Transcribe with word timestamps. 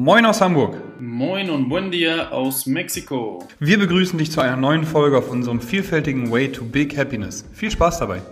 Moin 0.00 0.24
aus 0.26 0.40
Hamburg. 0.40 0.80
Moin 1.00 1.50
und 1.50 1.68
buen 1.68 1.90
dia 1.90 2.28
aus 2.30 2.66
Mexiko. 2.66 3.44
Wir 3.58 3.80
begrüßen 3.80 4.16
dich 4.16 4.30
zu 4.30 4.40
einer 4.40 4.56
neuen 4.56 4.84
Folge 4.84 5.18
auf 5.18 5.28
unserem 5.28 5.60
vielfältigen 5.60 6.30
Way 6.30 6.52
to 6.52 6.64
Big 6.64 6.96
Happiness. 6.96 7.44
Viel 7.52 7.72
Spaß 7.72 7.98
dabei. 7.98 8.22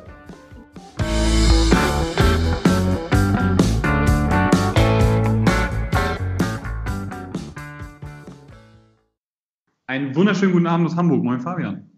Einen 9.89 10.15
wunderschönen 10.15 10.53
guten 10.53 10.69
Abend 10.69 10.87
aus 10.87 10.95
Hamburg. 10.95 11.25
Moin 11.25 11.41
Fabian. 11.41 11.96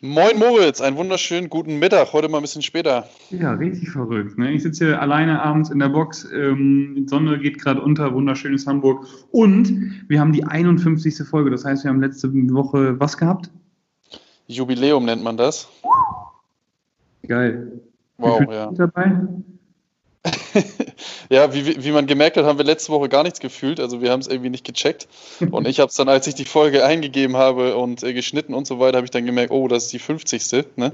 Moin 0.00 0.38
Moritz, 0.38 0.80
einen 0.80 0.96
wunderschönen 0.96 1.48
guten 1.48 1.78
Mittag, 1.78 2.12
heute 2.12 2.28
mal 2.28 2.38
ein 2.38 2.42
bisschen 2.42 2.62
später. 2.62 3.08
Ja, 3.30 3.52
richtig 3.52 3.90
verrückt. 3.90 4.36
Ne? 4.36 4.52
Ich 4.52 4.62
sitze 4.62 4.86
hier 4.86 5.00
alleine 5.00 5.40
abends 5.40 5.70
in 5.70 5.78
der 5.78 5.88
Box, 5.88 6.28
ähm, 6.32 6.94
die 6.96 7.08
Sonne 7.08 7.38
geht 7.38 7.58
gerade 7.58 7.80
unter, 7.80 8.12
wunderschönes 8.12 8.66
Hamburg 8.66 9.06
und 9.30 10.04
wir 10.08 10.20
haben 10.20 10.32
die 10.32 10.44
51. 10.44 11.26
Folge, 11.26 11.50
das 11.50 11.64
heißt, 11.64 11.84
wir 11.84 11.90
haben 11.90 12.00
letzte 12.00 12.30
Woche 12.32 12.98
was 13.00 13.16
gehabt? 13.16 13.50
Jubiläum 14.46 15.04
nennt 15.04 15.22
man 15.22 15.36
das. 15.36 15.68
Geil. 17.26 17.80
Wow, 18.18 18.42
ja. 18.50 18.70
Dabei? 18.72 19.20
ja, 21.30 21.52
wie, 21.54 21.82
wie 21.84 21.92
man 21.92 22.06
gemerkt 22.06 22.36
hat, 22.36 22.44
haben 22.44 22.58
wir 22.58 22.64
letzte 22.64 22.92
Woche 22.92 23.08
gar 23.08 23.22
nichts 23.22 23.40
gefühlt. 23.40 23.80
Also 23.80 24.00
wir 24.00 24.10
haben 24.10 24.20
es 24.20 24.28
irgendwie 24.28 24.50
nicht 24.50 24.64
gecheckt. 24.64 25.08
Und 25.50 25.66
ich 25.66 25.80
habe 25.80 25.88
es 25.88 25.94
dann, 25.94 26.08
als 26.08 26.26
ich 26.26 26.34
die 26.34 26.44
Folge 26.44 26.84
eingegeben 26.84 27.36
habe 27.36 27.76
und 27.76 28.02
äh, 28.02 28.12
geschnitten 28.12 28.54
und 28.54 28.66
so 28.66 28.78
weiter, 28.78 28.98
habe 28.98 29.04
ich 29.04 29.10
dann 29.10 29.26
gemerkt, 29.26 29.50
oh, 29.50 29.68
das 29.68 29.84
ist 29.84 29.92
die 29.92 29.98
50. 29.98 30.66
Ne? 30.76 30.92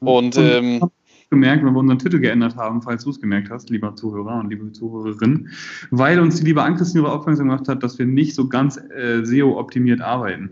Und 0.00 0.36
ähm, 0.36 0.90
gemerkt, 1.30 1.64
weil 1.64 1.72
wir 1.72 1.78
unseren 1.78 1.98
Titel 1.98 2.20
geändert 2.20 2.56
haben, 2.56 2.82
falls 2.82 3.04
du 3.04 3.10
es 3.10 3.20
gemerkt 3.20 3.50
hast, 3.50 3.70
lieber 3.70 3.94
Zuhörer 3.96 4.40
und 4.40 4.50
liebe 4.50 4.70
Zuhörerin, 4.72 5.50
weil 5.90 6.20
uns 6.20 6.36
die 6.36 6.44
liebe 6.44 6.62
Ann-Christine 6.62 7.08
aufmerksam 7.08 7.48
gemacht 7.48 7.68
hat, 7.68 7.82
dass 7.82 7.98
wir 7.98 8.06
nicht 8.06 8.34
so 8.34 8.48
ganz 8.48 8.76
äh, 8.76 9.24
SEO-optimiert 9.24 10.00
arbeiten. 10.00 10.50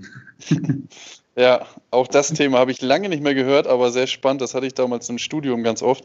ja, 1.36 1.66
auch 1.90 2.08
das 2.08 2.32
Thema 2.32 2.58
habe 2.58 2.72
ich 2.72 2.82
lange 2.82 3.08
nicht 3.08 3.22
mehr 3.22 3.34
gehört, 3.34 3.66
aber 3.66 3.90
sehr 3.92 4.06
spannend. 4.06 4.40
Das 4.40 4.54
hatte 4.54 4.66
ich 4.66 4.74
damals 4.74 5.08
im 5.08 5.18
Studium 5.18 5.62
ganz 5.62 5.82
oft. 5.82 6.04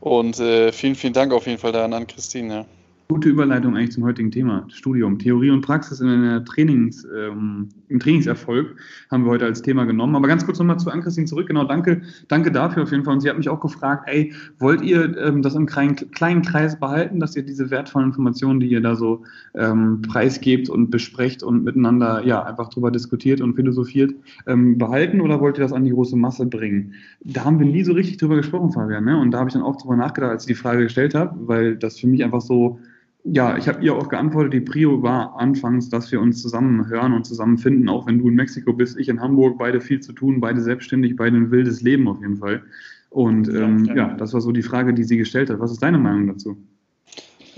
Und 0.00 0.38
äh, 0.38 0.72
vielen, 0.72 0.94
vielen 0.94 1.12
Dank 1.12 1.32
auf 1.32 1.46
jeden 1.46 1.58
Fall 1.58 1.72
da 1.72 1.84
an 1.84 2.06
Christine. 2.06 2.66
Gute 3.06 3.28
Überleitung 3.28 3.76
eigentlich 3.76 3.92
zum 3.92 4.04
heutigen 4.04 4.30
Thema, 4.30 4.66
Studium. 4.70 5.18
Theorie 5.18 5.50
und 5.50 5.60
Praxis 5.60 6.00
in 6.00 6.22
der 6.22 6.42
Trainings, 6.42 7.06
ähm, 7.14 7.68
im 7.88 8.00
Trainingserfolg 8.00 8.76
haben 9.10 9.24
wir 9.26 9.30
heute 9.30 9.44
als 9.44 9.60
Thema 9.60 9.84
genommen. 9.84 10.16
Aber 10.16 10.26
ganz 10.26 10.46
kurz 10.46 10.58
nochmal 10.58 10.78
zu 10.78 10.90
Ann-Christine 10.90 11.26
zurück. 11.26 11.46
Genau, 11.46 11.64
danke, 11.64 12.00
danke 12.28 12.50
dafür 12.50 12.84
auf 12.84 12.92
jeden 12.92 13.04
Fall. 13.04 13.12
Und 13.12 13.20
sie 13.20 13.28
hat 13.28 13.36
mich 13.36 13.50
auch 13.50 13.60
gefragt, 13.60 14.08
ey, 14.08 14.32
wollt 14.58 14.80
ihr 14.80 15.18
ähm, 15.18 15.42
das 15.42 15.54
im 15.54 15.66
kleinen, 15.66 15.96
kleinen 16.12 16.40
Kreis 16.40 16.80
behalten, 16.80 17.20
dass 17.20 17.36
ihr 17.36 17.42
diese 17.42 17.70
wertvollen 17.70 18.08
Informationen, 18.08 18.58
die 18.58 18.68
ihr 18.68 18.80
da 18.80 18.96
so 18.96 19.22
ähm, 19.54 20.00
preisgebt 20.00 20.70
und 20.70 20.88
besprecht 20.90 21.42
und 21.42 21.62
miteinander 21.62 22.24
ja 22.24 22.42
einfach 22.42 22.70
drüber 22.70 22.90
diskutiert 22.90 23.42
und 23.42 23.54
philosophiert, 23.54 24.14
ähm, 24.46 24.78
behalten 24.78 25.20
oder 25.20 25.42
wollt 25.42 25.58
ihr 25.58 25.62
das 25.62 25.74
an 25.74 25.84
die 25.84 25.90
große 25.90 26.16
Masse 26.16 26.46
bringen? 26.46 26.94
Da 27.22 27.44
haben 27.44 27.58
wir 27.58 27.66
nie 27.66 27.84
so 27.84 27.92
richtig 27.92 28.16
drüber 28.16 28.36
gesprochen, 28.36 28.72
Fabian. 28.72 29.04
Ne? 29.04 29.20
Und 29.20 29.30
da 29.30 29.40
habe 29.40 29.50
ich 29.50 29.54
dann 29.54 29.62
auch 29.62 29.76
drüber 29.76 29.96
nachgedacht, 29.96 30.30
als 30.30 30.44
ich 30.44 30.48
die 30.48 30.54
Frage 30.54 30.84
gestellt 30.84 31.14
habe, 31.14 31.36
weil 31.46 31.76
das 31.76 32.00
für 32.00 32.06
mich 32.06 32.24
einfach 32.24 32.40
so 32.40 32.78
ja, 33.24 33.56
ich 33.56 33.68
habe 33.68 33.82
ihr 33.82 33.94
auch 33.94 34.08
geantwortet, 34.08 34.52
die 34.52 34.60
Prio 34.60 35.02
war 35.02 35.38
anfangs, 35.38 35.88
dass 35.88 36.12
wir 36.12 36.20
uns 36.20 36.42
zusammen 36.42 36.88
hören 36.88 37.14
und 37.14 37.24
zusammen 37.24 37.56
finden, 37.56 37.88
auch 37.88 38.06
wenn 38.06 38.18
du 38.18 38.28
in 38.28 38.34
Mexiko 38.34 38.74
bist, 38.74 38.98
ich 38.98 39.08
in 39.08 39.20
Hamburg, 39.20 39.56
beide 39.58 39.80
viel 39.80 40.00
zu 40.00 40.12
tun, 40.12 40.40
beide 40.40 40.60
selbstständig, 40.60 41.16
beide 41.16 41.36
ein 41.38 41.50
wildes 41.50 41.80
Leben 41.80 42.06
auf 42.06 42.20
jeden 42.20 42.36
Fall. 42.36 42.62
Und 43.08 43.48
ähm, 43.48 43.86
ja, 43.86 43.94
ja, 43.94 44.14
das 44.14 44.34
war 44.34 44.42
so 44.42 44.52
die 44.52 44.62
Frage, 44.62 44.92
die 44.92 45.04
sie 45.04 45.16
gestellt 45.16 45.48
hat. 45.48 45.58
Was 45.58 45.72
ist 45.72 45.82
deine 45.82 45.98
Meinung 45.98 46.26
dazu? 46.26 46.56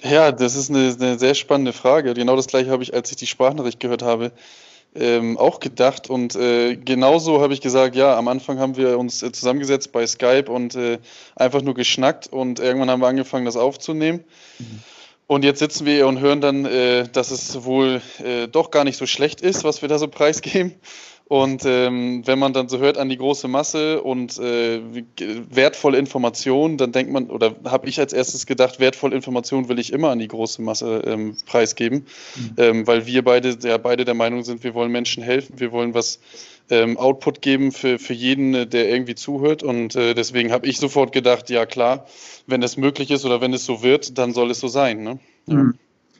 Ja, 0.02 0.30
das 0.30 0.54
ist 0.54 0.70
eine, 0.70 0.94
eine 1.00 1.18
sehr 1.18 1.34
spannende 1.34 1.72
Frage. 1.72 2.14
Genau 2.14 2.36
das 2.36 2.46
gleiche 2.46 2.70
habe 2.70 2.84
ich, 2.84 2.94
als 2.94 3.10
ich 3.10 3.16
die 3.16 3.26
Sprachnachricht 3.26 3.80
gehört 3.80 4.02
habe, 4.02 4.30
ähm, 4.94 5.36
auch 5.36 5.58
gedacht. 5.58 6.08
Und 6.08 6.36
äh, 6.36 6.76
genauso 6.76 7.40
habe 7.40 7.54
ich 7.54 7.60
gesagt, 7.60 7.96
ja, 7.96 8.16
am 8.16 8.28
Anfang 8.28 8.60
haben 8.60 8.76
wir 8.76 8.98
uns 8.98 9.22
äh, 9.22 9.32
zusammengesetzt 9.32 9.90
bei 9.90 10.06
Skype 10.06 10.48
und 10.48 10.76
äh, 10.76 10.98
einfach 11.34 11.62
nur 11.62 11.74
geschnackt 11.74 12.28
und 12.28 12.60
irgendwann 12.60 12.90
haben 12.90 13.00
wir 13.00 13.08
angefangen, 13.08 13.46
das 13.46 13.56
aufzunehmen. 13.56 14.22
Mhm. 14.60 14.80
Und 15.28 15.44
jetzt 15.44 15.58
sitzen 15.58 15.86
wir 15.86 15.94
hier 15.94 16.06
und 16.06 16.20
hören 16.20 16.40
dann, 16.40 16.64
äh, 16.66 17.08
dass 17.08 17.32
es 17.32 17.64
wohl 17.64 18.00
äh, 18.22 18.46
doch 18.46 18.70
gar 18.70 18.84
nicht 18.84 18.96
so 18.96 19.06
schlecht 19.06 19.40
ist, 19.40 19.64
was 19.64 19.82
wir 19.82 19.88
da 19.88 19.98
so 19.98 20.06
preisgeben. 20.06 20.74
Und 21.28 21.64
ähm, 21.64 22.22
wenn 22.24 22.38
man 22.38 22.52
dann 22.52 22.68
so 22.68 22.78
hört 22.78 22.98
an 22.98 23.08
die 23.08 23.16
große 23.16 23.48
Masse 23.48 24.00
und 24.00 24.38
äh, 24.38 24.80
wertvolle 25.50 25.98
Informationen, 25.98 26.76
dann 26.76 26.92
denkt 26.92 27.12
man, 27.12 27.30
oder 27.30 27.56
habe 27.64 27.88
ich 27.88 27.98
als 27.98 28.12
erstes 28.12 28.46
gedacht, 28.46 28.78
wertvolle 28.78 29.16
Informationen 29.16 29.68
will 29.68 29.80
ich 29.80 29.92
immer 29.92 30.10
an 30.10 30.20
die 30.20 30.28
große 30.28 30.62
Masse 30.62 31.02
ähm, 31.04 31.36
preisgeben, 31.44 32.06
mhm. 32.36 32.54
ähm, 32.58 32.86
weil 32.86 33.06
wir 33.06 33.24
beide 33.24 33.56
ja 33.64 33.76
beide 33.76 34.04
der 34.04 34.14
Meinung 34.14 34.44
sind, 34.44 34.62
wir 34.62 34.74
wollen 34.74 34.92
Menschen 34.92 35.20
helfen, 35.20 35.58
wir 35.58 35.72
wollen 35.72 35.94
was 35.94 36.20
ähm, 36.70 36.96
Output 36.96 37.42
geben 37.42 37.72
für, 37.72 37.98
für 37.98 38.14
jeden, 38.14 38.54
äh, 38.54 38.66
der 38.68 38.88
irgendwie 38.88 39.16
zuhört. 39.16 39.64
Und 39.64 39.96
äh, 39.96 40.14
deswegen 40.14 40.52
habe 40.52 40.66
ich 40.68 40.78
sofort 40.78 41.10
gedacht, 41.10 41.50
ja 41.50 41.66
klar, 41.66 42.06
wenn 42.46 42.62
es 42.62 42.76
möglich 42.76 43.10
ist 43.10 43.24
oder 43.24 43.40
wenn 43.40 43.52
es 43.52 43.64
so 43.64 43.82
wird, 43.82 44.16
dann 44.18 44.32
soll 44.32 44.52
es 44.52 44.60
so 44.60 44.68
sein. 44.68 45.02
Ne? 45.02 45.18
Mhm. 45.46 45.74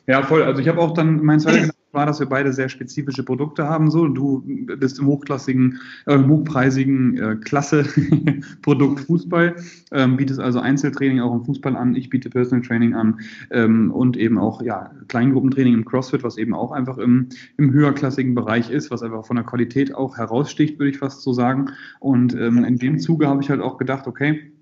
Ja, 0.07 0.23
voll. 0.23 0.43
Also 0.43 0.61
ich 0.61 0.69
habe 0.69 0.81
auch 0.81 0.95
dann 0.95 1.23
mein 1.25 1.41
zweiter 1.41 1.71
war, 1.97 2.07
dass 2.07 2.21
wir 2.21 2.27
beide 2.27 2.53
sehr 2.53 2.69
spezifische 2.69 3.25
Produkte 3.25 3.69
haben. 3.69 3.91
So, 3.91 4.07
du 4.07 4.43
bist 4.45 5.01
im 5.01 5.07
hochklassigen, 5.07 5.81
äh, 6.05 6.19
hochpreisigen 6.19 7.19
äh, 7.19 7.37
Klasse 7.37 7.87
Produkt 8.63 9.01
Fußball, 9.01 9.57
ähm, 9.93 10.17
bietest 10.17 10.39
also 10.39 10.61
Einzeltraining 10.61 11.21
auch 11.21 11.35
im 11.35 11.45
Fußball 11.45 11.75
an. 11.75 11.97
Ich 11.97 12.11
biete 12.11 12.31
Personal 12.31 12.65
Training 12.65 12.95
an 12.95 13.21
ähm, 13.51 13.91
und 13.91 14.17
eben 14.17 14.39
auch 14.39 14.63
ja 14.63 14.91
Kleingruppentraining 15.09 15.75
im 15.75 15.85
CrossFit, 15.85 16.23
was 16.23 16.37
eben 16.37 16.55
auch 16.55 16.71
einfach 16.71 16.99
im, 16.99 17.31
im 17.57 17.73
höherklassigen 17.73 18.35
Bereich 18.35 18.71
ist, 18.71 18.91
was 18.91 19.03
einfach 19.03 19.25
von 19.25 19.37
der 19.37 19.47
Qualität 19.47 19.95
auch 19.95 20.19
heraussticht, 20.19 20.79
würde 20.79 20.91
ich 20.91 20.99
fast 20.99 21.23
so 21.23 21.33
sagen. 21.33 21.71
Und 21.99 22.35
ähm, 22.35 22.63
in 22.65 22.77
dem 22.77 22.99
Zuge 22.99 23.27
habe 23.27 23.43
ich 23.43 23.51
halt 23.51 23.61
auch 23.61 23.79
gedacht, 23.79 24.07
okay 24.07 24.53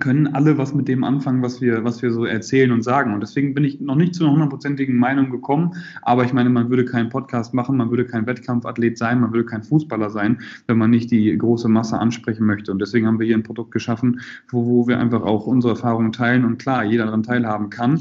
können 0.00 0.34
alle 0.34 0.56
was 0.56 0.74
mit 0.74 0.88
dem 0.88 1.04
anfangen, 1.04 1.42
was 1.42 1.60
wir, 1.60 1.84
was 1.84 2.00
wir 2.00 2.12
so 2.12 2.24
erzählen 2.24 2.72
und 2.72 2.82
sagen. 2.82 3.12
Und 3.12 3.20
deswegen 3.20 3.54
bin 3.54 3.64
ich 3.64 3.80
noch 3.80 3.94
nicht 3.94 4.14
zu 4.14 4.24
einer 4.24 4.32
hundertprozentigen 4.32 4.96
Meinung 4.96 5.30
gekommen. 5.30 5.74
Aber 6.00 6.24
ich 6.24 6.32
meine, 6.32 6.48
man 6.48 6.70
würde 6.70 6.84
keinen 6.84 7.10
Podcast 7.10 7.52
machen, 7.52 7.76
man 7.76 7.90
würde 7.90 8.06
kein 8.06 8.26
Wettkampfathlet 8.26 8.96
sein, 8.96 9.20
man 9.20 9.32
würde 9.32 9.44
kein 9.44 9.62
Fußballer 9.62 10.08
sein, 10.08 10.40
wenn 10.66 10.78
man 10.78 10.90
nicht 10.90 11.10
die 11.10 11.36
große 11.36 11.68
Masse 11.68 11.98
ansprechen 11.98 12.46
möchte. 12.46 12.72
Und 12.72 12.80
deswegen 12.80 13.06
haben 13.06 13.18
wir 13.18 13.26
hier 13.26 13.36
ein 13.36 13.42
Produkt 13.42 13.70
geschaffen, 13.70 14.20
wo, 14.50 14.64
wo 14.66 14.88
wir 14.88 14.98
einfach 14.98 15.22
auch 15.22 15.46
unsere 15.46 15.74
Erfahrungen 15.74 16.12
teilen 16.12 16.44
und 16.44 16.58
klar, 16.58 16.84
jeder 16.84 17.04
daran 17.04 17.22
teilhaben 17.22 17.68
kann. 17.68 18.00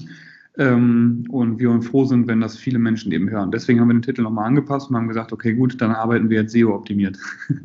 Ähm, 0.58 1.26
und 1.30 1.60
wir 1.60 1.82
froh 1.82 2.06
sind, 2.06 2.28
wenn 2.28 2.42
das 2.42 2.58
viele 2.58 2.80
Menschen 2.80 3.12
eben 3.12 3.30
hören. 3.30 3.52
Deswegen 3.52 3.80
haben 3.80 3.88
wir 3.88 3.94
den 3.94 4.02
Titel 4.02 4.22
nochmal 4.22 4.48
angepasst 4.48 4.90
und 4.90 4.98
haben 4.98 5.08
gesagt, 5.08 5.32
okay, 5.32 5.54
gut, 5.54 5.82
dann 5.82 5.92
arbeiten 5.92 6.30
wir 6.30 6.42
jetzt 6.42 6.52
SEO 6.52 6.76
optimiert. 6.76 7.18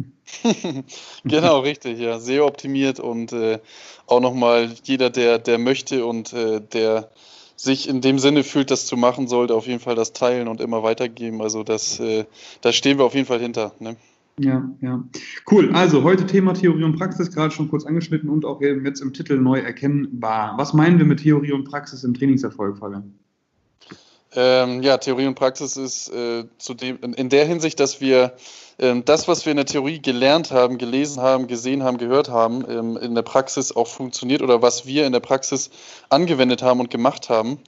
genau, 1.24 1.60
richtig, 1.60 1.98
ja. 1.98 2.18
SEO 2.18 2.46
optimiert 2.46 3.00
und 3.00 3.32
äh, 3.32 3.58
auch 4.06 4.20
nochmal 4.20 4.72
jeder, 4.84 5.10
der, 5.10 5.38
der 5.38 5.58
möchte 5.58 6.04
und 6.04 6.32
äh, 6.32 6.60
der 6.60 7.10
sich 7.56 7.88
in 7.88 8.00
dem 8.00 8.18
Sinne 8.18 8.44
fühlt, 8.44 8.70
das 8.70 8.86
zu 8.86 8.96
machen, 8.96 9.28
sollte 9.28 9.54
auf 9.54 9.66
jeden 9.66 9.80
Fall 9.80 9.94
das 9.94 10.12
teilen 10.12 10.48
und 10.48 10.60
immer 10.60 10.82
weitergeben. 10.82 11.40
Also 11.40 11.62
das, 11.62 11.98
äh, 12.00 12.26
da 12.60 12.72
stehen 12.72 12.98
wir 12.98 13.04
auf 13.04 13.14
jeden 13.14 13.26
Fall 13.26 13.40
hinter. 13.40 13.72
Ne? 13.78 13.96
Ja, 14.38 14.68
ja. 14.82 15.02
Cool. 15.50 15.72
Also 15.72 16.02
heute 16.02 16.26
Thema 16.26 16.52
Theorie 16.52 16.84
und 16.84 16.96
Praxis, 16.96 17.30
gerade 17.30 17.52
schon 17.52 17.70
kurz 17.70 17.86
angeschnitten 17.86 18.28
und 18.28 18.44
auch 18.44 18.60
jetzt 18.60 19.00
im 19.00 19.14
Titel 19.14 19.38
neu 19.38 19.60
erkennbar. 19.60 20.54
Was 20.58 20.74
meinen 20.74 20.98
wir 20.98 21.06
mit 21.06 21.20
Theorie 21.20 21.52
und 21.52 21.64
Praxis 21.64 22.04
im 22.04 22.12
Trainingserfolg, 22.12 22.76
Fabian? 22.78 23.14
Ähm, 24.34 24.82
ja, 24.82 24.98
Theorie 24.98 25.26
und 25.26 25.36
Praxis 25.36 25.78
ist 25.78 26.10
äh, 26.10 26.44
zu 26.58 26.74
dem, 26.74 26.98
in 27.00 27.30
der 27.30 27.46
Hinsicht, 27.46 27.80
dass 27.80 28.02
wir 28.02 28.34
ähm, 28.78 29.06
das, 29.06 29.26
was 29.28 29.46
wir 29.46 29.52
in 29.52 29.56
der 29.56 29.64
Theorie 29.64 30.02
gelernt 30.02 30.50
haben, 30.50 30.76
gelesen 30.76 31.22
haben, 31.22 31.46
gesehen 31.46 31.82
haben, 31.82 31.96
gehört 31.96 32.28
haben, 32.28 32.62
ähm, 32.68 32.98
in 32.98 33.14
der 33.14 33.22
Praxis 33.22 33.72
auch 33.72 33.86
funktioniert 33.86 34.42
oder 34.42 34.60
was 34.60 34.84
wir 34.84 35.06
in 35.06 35.12
der 35.12 35.20
Praxis 35.20 35.70
angewendet 36.10 36.62
haben 36.62 36.80
und 36.80 36.90
gemacht 36.90 37.30
haben 37.30 37.58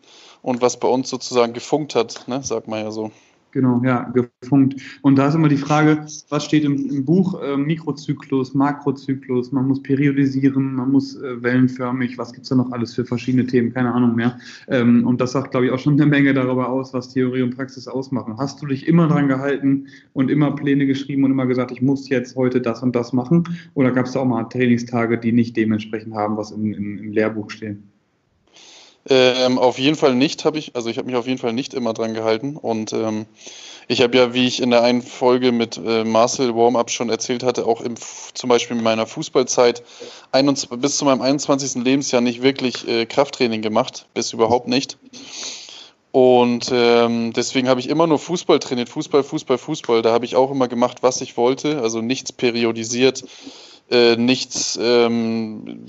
und 0.43 0.61
was 0.61 0.79
bei 0.79 0.88
uns 0.88 1.09
sozusagen 1.09 1.55
gefunkt 1.55 1.94
hat, 1.94 2.29
ne, 2.29 2.43
sagt 2.43 2.69
man 2.69 2.85
ja 2.85 2.91
so. 2.91 3.11
Genau, 3.50 3.81
ja, 3.83 4.12
gefunkt. 4.12 4.81
Und 5.00 5.17
da 5.17 5.29
ist 5.29 5.35
immer 5.35 5.49
die 5.49 5.56
Frage, 5.56 6.05
was 6.29 6.45
steht 6.45 6.65
im, 6.65 6.91
im 6.91 7.05
Buch? 7.06 7.41
Äh, 7.43 7.56
Mikrozyklus, 7.56 8.53
Makrozyklus, 8.53 9.53
man 9.53 9.67
muss 9.67 9.83
periodisieren, 9.83 10.75
man 10.75 10.93
muss 10.93 11.17
äh, 11.17 11.43
wellenförmig, 11.43 12.19
was 12.19 12.33
gibt 12.33 12.43
es 12.43 12.50
da 12.50 12.56
noch 12.56 12.71
alles 12.73 12.95
für 12.95 13.06
verschiedene 13.06 13.47
Themen, 13.47 13.73
keine 13.73 13.95
Ahnung 13.95 14.15
mehr. 14.17 14.39
Ähm, 14.69 15.06
und 15.06 15.23
das 15.23 15.33
sagt, 15.33 15.53
glaube 15.53 15.65
ich, 15.65 15.73
auch 15.73 15.79
schon 15.79 15.95
eine 15.95 16.05
Menge 16.05 16.35
darüber 16.35 16.69
aus, 16.69 16.93
was 16.93 17.09
Theorie 17.09 17.41
und 17.41 17.56
Praxis 17.56 17.89
ausmachen. 17.89 18.37
Hast 18.37 18.61
du 18.61 18.67
dich 18.67 18.87
immer 18.87 19.09
dran 19.09 19.29
gehalten 19.29 19.87
und 20.12 20.31
immer 20.31 20.55
Pläne 20.55 20.87
geschrieben 20.87 21.25
und 21.25 21.31
immer 21.31 21.47
gesagt, 21.47 21.71
ich 21.71 21.81
muss 21.81 22.11
jetzt 22.11 22.37
heute 22.37 22.61
das 22.61 22.83
und 22.83 22.94
das 22.94 23.15
machen? 23.15 23.44
Oder 23.73 23.93
gab 23.93 24.06
es 24.06 24.12
da 24.12 24.21
auch 24.21 24.27
mal 24.27 24.44
Trainingstage, 24.44 25.17
die 25.17 25.33
nicht 25.33 25.56
dementsprechend 25.56 26.15
haben, 26.15 26.37
was 26.37 26.51
im, 26.51 26.75
im, 26.75 26.99
im 26.99 27.12
Lehrbuch 27.12 27.51
steht? 27.51 27.79
Ähm, 29.08 29.58
auf 29.58 29.78
jeden 29.78 29.96
Fall 29.96 30.14
nicht 30.14 30.44
habe 30.44 30.58
ich, 30.58 30.76
also 30.76 30.90
ich 30.90 30.99
habe 30.99 31.06
mich 31.06 31.16
auf 31.16 31.26
jeden 31.26 31.38
Fall 31.38 31.52
nicht 31.52 31.75
immer 31.75 31.94
dran 31.94 32.14
gehalten 32.14 32.56
und 32.56 32.93
ähm, 32.93 33.26
ich 33.90 34.02
habe 34.02 34.19
ja, 34.19 34.34
wie 34.34 34.46
ich 34.46 34.60
in 34.60 34.70
der 34.70 34.82
einen 34.82 35.00
Folge 35.00 35.50
mit 35.50 35.78
äh, 35.78 36.05
Marcel 36.05 36.55
Warm-Up 36.55 36.90
schon 36.90 37.08
erzählt 37.08 37.43
hatte, 37.43 37.64
auch 37.64 37.81
im, 37.81 37.94
zum 38.34 38.50
Beispiel 38.50 38.76
in 38.76 38.82
meiner 38.82 39.06
Fußballzeit 39.06 39.82
21, 40.32 40.81
bis 40.81 40.99
zu 40.99 41.06
meinem 41.06 41.22
21. 41.22 41.82
Lebensjahr 41.82 42.20
nicht 42.20 42.43
wirklich 42.43 42.87
äh, 42.87 43.06
Krafttraining 43.06 43.62
gemacht, 43.62 44.06
bis 44.12 44.34
überhaupt 44.34 44.69
nicht. 44.69 44.99
Und 46.12 46.70
ähm, 46.70 47.32
deswegen 47.32 47.69
habe 47.69 47.81
ich 47.81 47.88
immer 47.88 48.06
nur 48.06 48.19
Fußball 48.19 48.58
trainiert, 48.58 48.90
Fußball, 48.90 49.22
Fußball, 49.22 49.56
Fußball. 49.56 50.02
Da 50.02 50.12
habe 50.12 50.26
ich 50.26 50.37
auch 50.37 50.50
immer 50.50 50.69
gemacht, 50.69 50.99
was 51.02 51.22
ich 51.22 51.38
wollte, 51.38 51.81
also 51.81 52.02
nichts 52.02 52.32
periodisiert, 52.32 53.25
äh, 53.90 54.16
nichts, 54.16 54.78
ähm, 54.82 55.87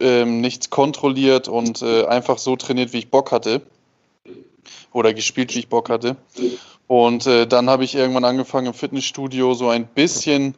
äh, 0.00 0.24
nichts 0.24 0.70
kontrolliert 0.70 1.48
und 1.48 1.82
äh, 1.82 2.06
einfach 2.06 2.38
so 2.38 2.56
trainiert, 2.56 2.92
wie 2.92 2.98
ich 2.98 3.10
Bock 3.10 3.32
hatte. 3.32 3.62
Oder 4.92 5.14
gespielt, 5.14 5.54
wie 5.54 5.60
ich 5.60 5.68
Bock 5.68 5.90
hatte. 5.90 6.16
Und 6.88 7.26
äh, 7.26 7.46
dann 7.46 7.68
habe 7.68 7.84
ich 7.84 7.96
irgendwann 7.96 8.24
angefangen 8.24 8.68
im 8.68 8.74
Fitnessstudio 8.74 9.54
so 9.54 9.68
ein 9.68 9.86
bisschen 9.86 10.54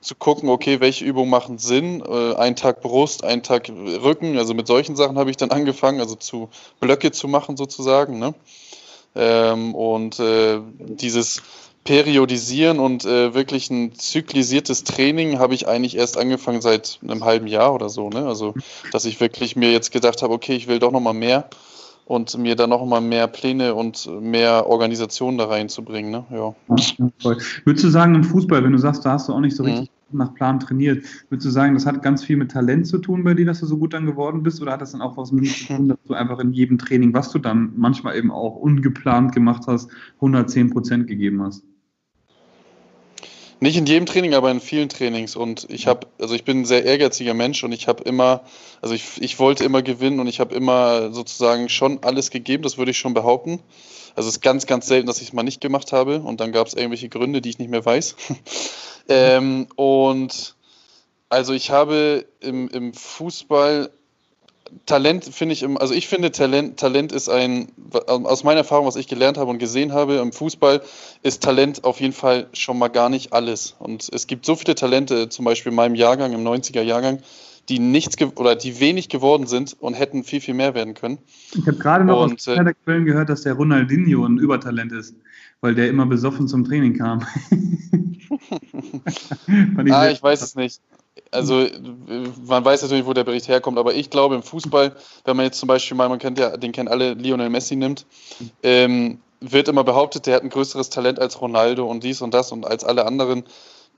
zu 0.00 0.16
gucken, 0.16 0.48
okay, 0.48 0.80
welche 0.80 1.04
Übungen 1.04 1.30
machen 1.30 1.58
Sinn. 1.58 2.02
Äh, 2.04 2.34
ein 2.34 2.56
Tag 2.56 2.82
Brust, 2.82 3.22
ein 3.22 3.42
Tag 3.44 3.68
Rücken. 3.68 4.38
Also 4.38 4.54
mit 4.54 4.66
solchen 4.66 4.96
Sachen 4.96 5.18
habe 5.18 5.30
ich 5.30 5.36
dann 5.36 5.52
angefangen, 5.52 6.00
also 6.00 6.16
zu 6.16 6.48
Blöcke 6.80 7.12
zu 7.12 7.28
machen 7.28 7.56
sozusagen. 7.56 8.18
Ne? 8.18 8.34
Ähm, 9.14 9.74
und 9.74 10.18
äh, 10.18 10.58
dieses 10.78 11.42
Periodisieren 11.88 12.80
und 12.80 13.06
äh, 13.06 13.32
wirklich 13.32 13.70
ein 13.70 13.94
zyklisiertes 13.94 14.84
Training 14.84 15.38
habe 15.38 15.54
ich 15.54 15.68
eigentlich 15.68 15.96
erst 15.96 16.18
angefangen 16.18 16.60
seit 16.60 17.00
einem 17.02 17.24
halben 17.24 17.46
Jahr 17.46 17.72
oder 17.72 17.88
so. 17.88 18.10
Ne? 18.10 18.26
Also, 18.26 18.52
dass 18.92 19.06
ich 19.06 19.22
wirklich 19.22 19.56
mir 19.56 19.72
jetzt 19.72 19.90
gedacht 19.90 20.20
habe, 20.20 20.34
okay, 20.34 20.54
ich 20.54 20.68
will 20.68 20.80
doch 20.80 20.92
nochmal 20.92 21.14
mehr 21.14 21.48
und 22.04 22.36
mir 22.36 22.56
dann 22.56 22.68
noch 22.68 22.84
mal 22.84 23.00
mehr 23.00 23.26
Pläne 23.26 23.74
und 23.74 24.06
mehr 24.20 24.66
Organisation 24.66 25.38
da 25.38 25.46
reinzubringen. 25.46 26.10
Ne? 26.10 26.24
Ja. 26.30 26.54
Würdest 27.64 27.84
du 27.84 27.88
sagen, 27.88 28.16
im 28.16 28.24
Fußball, 28.24 28.62
wenn 28.62 28.72
du 28.72 28.78
sagst, 28.78 29.06
da 29.06 29.12
hast 29.12 29.30
du 29.30 29.32
auch 29.32 29.40
nicht 29.40 29.56
so 29.56 29.62
mhm. 29.62 29.70
richtig 29.70 29.90
mhm. 30.10 30.18
nach 30.18 30.34
Plan 30.34 30.60
trainiert, 30.60 31.06
würdest 31.30 31.46
du 31.46 31.50
sagen, 31.50 31.72
das 31.72 31.86
hat 31.86 32.02
ganz 32.02 32.22
viel 32.22 32.36
mit 32.36 32.50
Talent 32.50 32.86
zu 32.86 32.98
tun 32.98 33.24
bei 33.24 33.32
dir, 33.32 33.46
dass 33.46 33.60
du 33.60 33.66
so 33.66 33.78
gut 33.78 33.94
dann 33.94 34.04
geworden 34.04 34.42
bist? 34.42 34.60
Oder 34.60 34.72
hat 34.72 34.82
das 34.82 34.92
dann 34.92 35.00
auch 35.00 35.16
was 35.16 35.32
mit 35.32 35.46
zu 35.46 35.68
tun, 35.68 35.88
dass 35.88 35.98
du 36.06 36.12
einfach 36.12 36.38
in 36.38 36.52
jedem 36.52 36.76
Training, 36.76 37.14
was 37.14 37.30
du 37.30 37.38
dann 37.38 37.72
manchmal 37.76 38.14
eben 38.14 38.30
auch 38.30 38.56
ungeplant 38.56 39.32
gemacht 39.32 39.62
hast, 39.66 39.90
110 40.16 40.68
Prozent 40.68 41.06
gegeben 41.06 41.42
hast? 41.42 41.64
Nicht 43.60 43.76
in 43.76 43.86
jedem 43.86 44.06
Training, 44.06 44.34
aber 44.34 44.50
in 44.50 44.60
vielen 44.60 44.88
Trainings. 44.88 45.34
Und 45.34 45.66
ich 45.68 45.88
habe, 45.88 46.06
also 46.20 46.34
ich 46.34 46.44
bin 46.44 46.60
ein 46.60 46.64
sehr 46.64 46.84
ehrgeiziger 46.84 47.34
Mensch 47.34 47.64
und 47.64 47.72
ich 47.72 47.88
habe 47.88 48.04
immer, 48.04 48.42
also 48.80 48.94
ich, 48.94 49.20
ich 49.20 49.38
wollte 49.40 49.64
immer 49.64 49.82
gewinnen 49.82 50.20
und 50.20 50.28
ich 50.28 50.38
habe 50.38 50.54
immer 50.54 51.12
sozusagen 51.12 51.68
schon 51.68 52.02
alles 52.04 52.30
gegeben, 52.30 52.62
das 52.62 52.78
würde 52.78 52.92
ich 52.92 52.98
schon 52.98 53.14
behaupten. 53.14 53.60
Also 54.14 54.28
es 54.28 54.36
ist 54.36 54.42
ganz, 54.42 54.66
ganz 54.66 54.86
selten, 54.86 55.06
dass 55.06 55.20
ich 55.20 55.28
es 55.28 55.32
mal 55.32 55.42
nicht 55.42 55.60
gemacht 55.60 55.92
habe 55.92 56.20
und 56.20 56.40
dann 56.40 56.52
gab 56.52 56.68
es 56.68 56.74
irgendwelche 56.74 57.08
Gründe, 57.08 57.40
die 57.40 57.50
ich 57.50 57.58
nicht 57.58 57.70
mehr 57.70 57.84
weiß. 57.84 58.14
ähm, 59.08 59.66
und 59.74 60.54
also 61.28 61.52
ich 61.52 61.70
habe 61.70 62.26
im, 62.40 62.68
im 62.68 62.94
Fußball 62.94 63.90
Talent 64.86 65.24
finde 65.24 65.52
ich, 65.52 65.62
im, 65.62 65.76
also 65.76 65.94
ich 65.94 66.08
finde 66.08 66.32
Talent, 66.32 66.78
Talent 66.78 67.12
ist 67.12 67.28
ein, 67.28 67.68
aus 68.06 68.44
meiner 68.44 68.58
Erfahrung, 68.58 68.86
was 68.86 68.96
ich 68.96 69.08
gelernt 69.08 69.38
habe 69.38 69.50
und 69.50 69.58
gesehen 69.58 69.92
habe 69.92 70.16
im 70.16 70.32
Fußball, 70.32 70.82
ist 71.22 71.42
Talent 71.42 71.84
auf 71.84 72.00
jeden 72.00 72.12
Fall 72.12 72.48
schon 72.52 72.78
mal 72.78 72.88
gar 72.88 73.08
nicht 73.08 73.32
alles. 73.32 73.76
Und 73.78 74.08
es 74.12 74.26
gibt 74.26 74.46
so 74.46 74.56
viele 74.56 74.74
Talente, 74.74 75.28
zum 75.28 75.44
Beispiel 75.44 75.70
in 75.70 75.76
meinem 75.76 75.94
Jahrgang, 75.94 76.32
im 76.32 76.46
90er 76.46 76.82
Jahrgang, 76.82 77.20
die 77.68 77.78
nichts 77.78 78.16
oder 78.36 78.56
die 78.56 78.80
wenig 78.80 79.08
geworden 79.08 79.46
sind 79.46 79.76
und 79.78 79.94
hätten 79.94 80.24
viel, 80.24 80.40
viel 80.40 80.54
mehr 80.54 80.74
werden 80.74 80.94
können. 80.94 81.18
Ich 81.52 81.66
habe 81.66 81.76
gerade 81.76 82.04
noch 82.04 82.22
und, 82.22 82.34
aus 82.34 82.44
der 82.44 82.74
Quellen 82.84 83.04
gehört, 83.04 83.28
dass 83.28 83.42
der 83.42 83.54
Ronaldinho 83.54 84.24
ein 84.24 84.38
Übertalent 84.38 84.92
ist, 84.92 85.14
weil 85.60 85.74
der 85.74 85.88
immer 85.88 86.06
besoffen 86.06 86.48
zum 86.48 86.64
Training 86.64 86.96
kam. 86.96 87.26
ah, 89.90 90.08
ich 90.08 90.22
weiß 90.22 90.42
es 90.42 90.54
nicht 90.54 90.80
also 91.30 91.66
man 92.46 92.64
weiß 92.64 92.82
natürlich, 92.82 93.06
wo 93.06 93.12
der 93.12 93.24
Bericht 93.24 93.48
herkommt, 93.48 93.78
aber 93.78 93.94
ich 93.94 94.10
glaube 94.10 94.34
im 94.34 94.42
Fußball, 94.42 94.94
wenn 95.24 95.36
man 95.36 95.46
jetzt 95.46 95.58
zum 95.58 95.66
Beispiel 95.66 95.96
mal, 95.96 96.08
man 96.08 96.18
kennt 96.18 96.38
ja, 96.38 96.56
den 96.56 96.72
kennen 96.72 96.88
alle, 96.88 97.14
Lionel 97.14 97.50
Messi 97.50 97.76
nimmt, 97.76 98.06
ähm, 98.62 99.18
wird 99.40 99.68
immer 99.68 99.84
behauptet, 99.84 100.26
der 100.26 100.36
hat 100.36 100.42
ein 100.42 100.50
größeres 100.50 100.90
Talent 100.90 101.18
als 101.18 101.40
Ronaldo 101.40 101.86
und 101.86 102.02
dies 102.02 102.22
und 102.22 102.34
das 102.34 102.52
und 102.52 102.66
als 102.66 102.84
alle 102.84 103.06
anderen. 103.06 103.44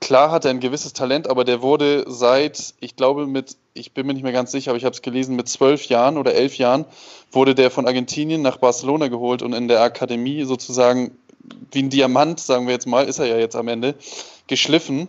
Klar 0.00 0.30
hat 0.30 0.46
er 0.46 0.50
ein 0.50 0.60
gewisses 0.60 0.94
Talent, 0.94 1.28
aber 1.28 1.44
der 1.44 1.60
wurde 1.60 2.04
seit, 2.08 2.74
ich 2.80 2.96
glaube 2.96 3.26
mit, 3.26 3.56
ich 3.74 3.92
bin 3.92 4.06
mir 4.06 4.14
nicht 4.14 4.22
mehr 4.22 4.32
ganz 4.32 4.50
sicher, 4.50 4.70
aber 4.70 4.78
ich 4.78 4.84
habe 4.84 4.94
es 4.94 5.02
gelesen, 5.02 5.36
mit 5.36 5.48
zwölf 5.48 5.86
Jahren 5.86 6.16
oder 6.16 6.34
elf 6.34 6.56
Jahren 6.56 6.86
wurde 7.32 7.54
der 7.54 7.70
von 7.70 7.86
Argentinien 7.86 8.40
nach 8.40 8.56
Barcelona 8.56 9.08
geholt 9.08 9.42
und 9.42 9.52
in 9.52 9.68
der 9.68 9.82
Akademie 9.82 10.44
sozusagen 10.44 11.16
wie 11.72 11.82
ein 11.82 11.90
Diamant, 11.90 12.40
sagen 12.40 12.66
wir 12.66 12.72
jetzt 12.72 12.86
mal, 12.86 13.06
ist 13.06 13.18
er 13.18 13.26
ja 13.26 13.36
jetzt 13.36 13.56
am 13.56 13.68
Ende, 13.68 13.94
geschliffen 14.46 15.08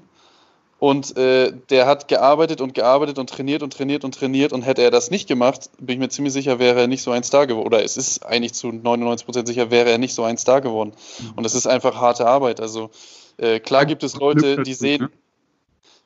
und 0.81 1.15
äh, 1.15 1.53
der 1.69 1.85
hat 1.85 2.07
gearbeitet 2.07 2.59
und 2.59 2.73
gearbeitet 2.73 3.19
und 3.19 3.29
trainiert 3.29 3.61
und 3.61 3.71
trainiert 3.71 4.03
und 4.03 4.15
trainiert. 4.15 4.51
Und 4.51 4.63
hätte 4.63 4.81
er 4.81 4.89
das 4.89 5.11
nicht 5.11 5.27
gemacht, 5.27 5.69
bin 5.77 5.93
ich 5.93 5.99
mir 5.99 6.09
ziemlich 6.09 6.33
sicher, 6.33 6.57
wäre 6.57 6.81
er 6.81 6.87
nicht 6.87 7.03
so 7.03 7.11
ein 7.11 7.21
Star 7.21 7.45
geworden. 7.45 7.67
Oder 7.67 7.83
es 7.83 7.97
ist 7.97 8.25
eigentlich 8.25 8.55
zu 8.55 8.71
99 8.71 9.27
Prozent 9.27 9.47
sicher, 9.47 9.69
wäre 9.69 9.91
er 9.91 9.99
nicht 9.99 10.15
so 10.15 10.23
ein 10.23 10.39
Star 10.39 10.59
geworden. 10.59 10.93
Mhm. 11.19 11.33
Und 11.35 11.43
das 11.43 11.53
ist 11.53 11.67
einfach 11.67 11.97
harte 11.97 12.25
Arbeit. 12.25 12.59
Also 12.59 12.89
äh, 13.37 13.59
klar 13.59 13.85
gibt 13.85 14.01
es 14.01 14.15
Leute, 14.15 14.63
die 14.63 14.73
sehen. 14.73 15.01
Ne? 15.01 15.09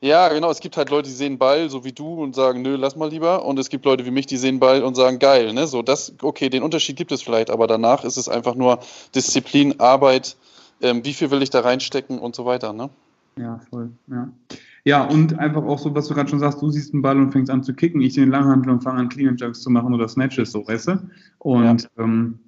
Ja, 0.01 0.27
genau. 0.27 0.51
Es 0.51 0.59
gibt 0.59 0.75
halt 0.75 0.89
Leute, 0.89 1.07
die 1.07 1.15
sehen 1.15 1.37
Ball, 1.37 1.69
so 1.69 1.85
wie 1.85 1.93
du, 1.93 2.21
und 2.21 2.35
sagen, 2.35 2.61
nö, 2.61 2.75
lass 2.75 2.97
mal 2.97 3.09
lieber. 3.09 3.45
Und 3.45 3.57
es 3.57 3.69
gibt 3.69 3.85
Leute 3.85 4.05
wie 4.05 4.11
mich, 4.11 4.25
die 4.25 4.35
sehen 4.35 4.59
Ball 4.59 4.83
und 4.83 4.95
sagen, 4.95 5.19
geil. 5.19 5.53
Ne? 5.53 5.67
So, 5.67 5.83
das, 5.83 6.15
okay, 6.21 6.49
den 6.49 6.63
Unterschied 6.63 6.97
gibt 6.97 7.13
es 7.13 7.21
vielleicht, 7.21 7.49
aber 7.49 7.67
danach 7.67 8.03
ist 8.03 8.17
es 8.17 8.27
einfach 8.27 8.55
nur 8.55 8.79
Disziplin, 9.15 9.79
Arbeit, 9.79 10.35
ähm, 10.81 11.05
wie 11.05 11.13
viel 11.13 11.31
will 11.31 11.41
ich 11.41 11.49
da 11.49 11.61
reinstecken 11.61 12.19
und 12.19 12.35
so 12.35 12.45
weiter. 12.45 12.73
Ne? 12.73 12.89
Ja, 13.37 13.59
voll. 13.69 13.91
Ja. 14.07 14.31
ja, 14.85 15.03
und 15.03 15.37
einfach 15.39 15.63
auch 15.63 15.79
so, 15.79 15.93
was 15.93 16.07
du 16.07 16.13
gerade 16.13 16.29
schon 16.29 16.39
sagst, 16.39 16.61
du 16.61 16.69
siehst 16.69 16.93
einen 16.93 17.01
Ball 17.01 17.19
und 17.19 17.31
fängst 17.31 17.51
an 17.51 17.63
zu 17.63 17.73
kicken, 17.73 18.01
ich 18.01 18.13
sehe 18.13 18.23
den 18.23 18.31
Langhandel 18.31 18.71
und 18.71 18.81
fange 18.81 18.99
an, 18.99 19.09
Clean 19.09 19.35
Jerks 19.35 19.61
zu 19.61 19.69
machen 19.69 19.93
oder 19.93 20.07
Snatches, 20.07 20.51
so, 20.51 20.65
weißt 20.65 20.87
du? 20.87 21.09
Und 21.39 21.83
ja. 21.83 22.03
ähm, 22.03 22.39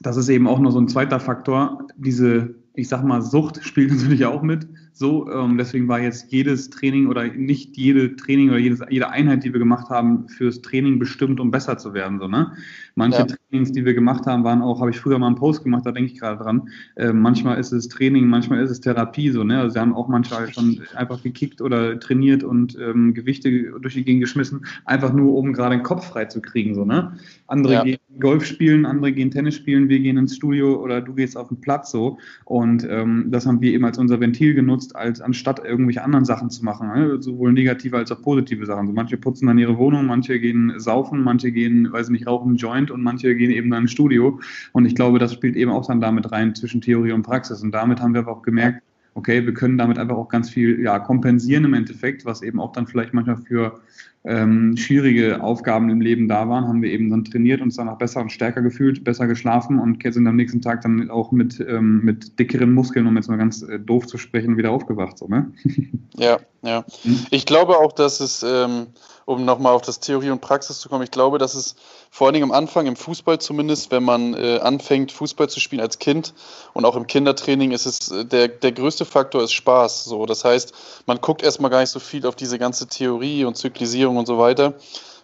das 0.00 0.16
ist 0.16 0.28
eben 0.28 0.46
auch 0.46 0.58
noch 0.58 0.72
so 0.72 0.78
ein 0.78 0.88
zweiter 0.88 1.18
Faktor. 1.18 1.86
Diese, 1.96 2.54
ich 2.74 2.88
sag 2.88 3.04
mal, 3.04 3.22
Sucht 3.22 3.64
spielt 3.64 3.90
natürlich 3.96 4.26
auch 4.26 4.42
mit. 4.42 4.68
So, 4.96 5.28
ähm, 5.28 5.58
deswegen 5.58 5.88
war 5.88 6.00
jetzt 6.00 6.30
jedes 6.30 6.70
Training 6.70 7.08
oder 7.08 7.24
nicht 7.26 7.76
jede 7.76 8.14
Training 8.14 8.50
oder 8.50 8.58
jedes, 8.58 8.80
jede 8.90 9.10
Einheit, 9.10 9.42
die 9.42 9.52
wir 9.52 9.58
gemacht 9.58 9.90
haben, 9.90 10.28
fürs 10.28 10.62
Training 10.62 11.00
bestimmt, 11.00 11.40
um 11.40 11.50
besser 11.50 11.76
zu 11.78 11.94
werden. 11.94 12.20
So, 12.20 12.28
ne? 12.28 12.52
Manche 12.94 13.18
ja. 13.18 13.26
Trainings, 13.26 13.72
die 13.72 13.84
wir 13.84 13.92
gemacht 13.92 14.24
haben, 14.26 14.44
waren 14.44 14.62
auch, 14.62 14.80
habe 14.80 14.90
ich 14.90 15.00
früher 15.00 15.18
mal 15.18 15.26
einen 15.26 15.34
Post 15.34 15.64
gemacht, 15.64 15.84
da 15.84 15.90
denke 15.90 16.12
ich 16.12 16.20
gerade 16.20 16.40
dran. 16.40 16.68
Äh, 16.94 17.12
manchmal 17.12 17.58
ist 17.58 17.72
es 17.72 17.88
Training, 17.88 18.28
manchmal 18.28 18.62
ist 18.62 18.70
es 18.70 18.80
Therapie, 18.80 19.30
so, 19.30 19.42
ne? 19.42 19.58
Also 19.58 19.74
wir 19.74 19.80
haben 19.80 19.94
auch 19.94 20.06
manchmal 20.06 20.52
schon 20.52 20.80
einfach 20.94 21.20
gekickt 21.24 21.60
oder 21.60 21.98
trainiert 21.98 22.44
und 22.44 22.78
ähm, 22.78 23.14
Gewichte 23.14 23.50
durch 23.80 23.94
die 23.94 24.04
Gegend 24.04 24.22
geschmissen, 24.22 24.64
einfach 24.84 25.12
nur, 25.12 25.34
um 25.34 25.52
gerade 25.52 25.76
den 25.76 25.82
Kopf 25.82 26.06
frei 26.06 26.26
zu 26.26 26.40
kriegen, 26.40 26.72
so, 26.76 26.84
ne? 26.84 27.16
Andere 27.48 27.72
ja. 27.72 27.82
gehen 27.82 27.98
Golf 28.20 28.44
spielen, 28.44 28.86
andere 28.86 29.12
gehen 29.12 29.30
Tennis 29.30 29.56
spielen, 29.56 29.88
wir 29.88 29.98
gehen 29.98 30.16
ins 30.16 30.36
Studio 30.36 30.80
oder 30.80 31.00
du 31.00 31.14
gehst 31.14 31.36
auf 31.36 31.48
den 31.48 31.60
Platz 31.60 31.90
so. 31.90 32.18
Und 32.44 32.86
ähm, 32.88 33.26
das 33.28 33.46
haben 33.46 33.60
wir 33.60 33.72
eben 33.72 33.84
als 33.84 33.98
unser 33.98 34.20
Ventil 34.20 34.54
genutzt, 34.54 34.83
als 34.92 35.20
anstatt 35.20 35.64
irgendwelche 35.64 36.02
anderen 36.02 36.24
Sachen 36.24 36.50
zu 36.50 36.64
machen, 36.64 36.88
ne? 36.88 37.22
sowohl 37.22 37.52
negative 37.52 37.96
als 37.96 38.12
auch 38.12 38.20
positive 38.22 38.66
Sachen. 38.66 38.86
So 38.86 38.92
manche 38.92 39.16
putzen 39.16 39.46
dann 39.46 39.58
ihre 39.58 39.78
Wohnung, 39.78 40.06
manche 40.06 40.38
gehen 40.38 40.74
saufen, 40.78 41.22
manche 41.22 41.52
gehen, 41.52 41.92
weiß 41.92 42.10
nicht, 42.10 42.26
rauchen 42.26 42.56
Joint 42.56 42.90
und 42.90 43.02
manche 43.02 43.34
gehen 43.34 43.50
eben 43.50 43.70
dann 43.70 43.82
ins 43.82 43.92
Studio. 43.92 44.40
Und 44.72 44.86
ich 44.86 44.94
glaube, 44.94 45.18
das 45.18 45.32
spielt 45.32 45.56
eben 45.56 45.70
auch 45.70 45.86
dann 45.86 46.00
damit 46.00 46.30
rein 46.32 46.54
zwischen 46.54 46.80
Theorie 46.80 47.12
und 47.12 47.22
Praxis. 47.22 47.62
Und 47.62 47.72
damit 47.72 48.00
haben 48.00 48.14
wir 48.14 48.26
auch 48.28 48.42
gemerkt, 48.42 48.82
okay, 49.14 49.44
wir 49.44 49.54
können 49.54 49.78
damit 49.78 49.98
einfach 49.98 50.16
auch 50.16 50.28
ganz 50.28 50.50
viel 50.50 50.80
ja, 50.82 50.98
kompensieren 50.98 51.64
im 51.64 51.74
Endeffekt, 51.74 52.24
was 52.24 52.42
eben 52.42 52.60
auch 52.60 52.72
dann 52.72 52.86
vielleicht 52.86 53.14
manchmal 53.14 53.38
für 53.38 53.80
ähm, 54.26 54.76
schwierige 54.76 55.42
Aufgaben 55.42 55.90
im 55.90 56.00
Leben 56.00 56.28
da 56.28 56.48
waren, 56.48 56.66
haben 56.66 56.80
wir 56.80 56.90
eben 56.90 57.10
dann 57.10 57.24
trainiert, 57.24 57.60
uns 57.60 57.76
danach 57.76 57.98
besser 57.98 58.22
und 58.22 58.32
stärker 58.32 58.62
gefühlt, 58.62 59.04
besser 59.04 59.26
geschlafen 59.26 59.78
und 59.78 60.02
sind 60.02 60.26
am 60.26 60.36
nächsten 60.36 60.62
Tag 60.62 60.80
dann 60.80 61.10
auch 61.10 61.30
mit, 61.30 61.60
ähm, 61.60 62.00
mit 62.02 62.38
dickeren 62.38 62.72
Muskeln, 62.72 63.06
um 63.06 63.16
jetzt 63.16 63.28
mal 63.28 63.36
ganz 63.36 63.62
äh, 63.62 63.78
doof 63.78 64.06
zu 64.06 64.16
sprechen, 64.16 64.56
wieder 64.56 64.70
aufgewacht. 64.70 65.18
So, 65.18 65.28
ne? 65.28 65.52
Ja, 66.16 66.38
ja. 66.62 66.84
Hm? 67.02 67.18
Ich 67.30 67.44
glaube 67.44 67.76
auch, 67.78 67.92
dass 67.92 68.20
es, 68.20 68.42
ähm, 68.42 68.86
um 69.26 69.44
nochmal 69.44 69.72
auf 69.72 69.82
das 69.82 70.00
Theorie 70.00 70.30
und 70.30 70.40
Praxis 70.40 70.80
zu 70.80 70.88
kommen, 70.88 71.02
ich 71.02 71.10
glaube, 71.10 71.38
dass 71.38 71.54
es 71.54 71.76
vor 72.10 72.26
allen 72.26 72.34
Dingen 72.34 72.50
am 72.50 72.52
Anfang, 72.52 72.86
im 72.86 72.96
Fußball 72.96 73.38
zumindest, 73.38 73.90
wenn 73.90 74.04
man 74.04 74.34
äh, 74.34 74.58
anfängt, 74.60 75.12
Fußball 75.12 75.48
zu 75.48 75.60
spielen 75.60 75.80
als 75.80 75.98
Kind 75.98 76.34
und 76.72 76.84
auch 76.84 76.96
im 76.96 77.06
Kindertraining, 77.06 77.72
ist 77.72 77.86
es 77.86 78.10
äh, 78.10 78.24
der, 78.24 78.48
der 78.48 78.72
größte 78.72 79.04
Faktor 79.04 79.42
ist 79.42 79.52
Spaß. 79.52 80.04
So. 80.04 80.26
Das 80.26 80.44
heißt, 80.44 80.74
man 81.06 81.20
guckt 81.20 81.42
erstmal 81.42 81.70
gar 81.70 81.80
nicht 81.80 81.90
so 81.90 82.00
viel 82.00 82.26
auf 82.26 82.36
diese 82.36 82.58
ganze 82.58 82.86
Theorie 82.86 83.44
und 83.44 83.56
Zyklisierung 83.56 84.16
und 84.16 84.26
so 84.26 84.38
weiter. 84.38 84.74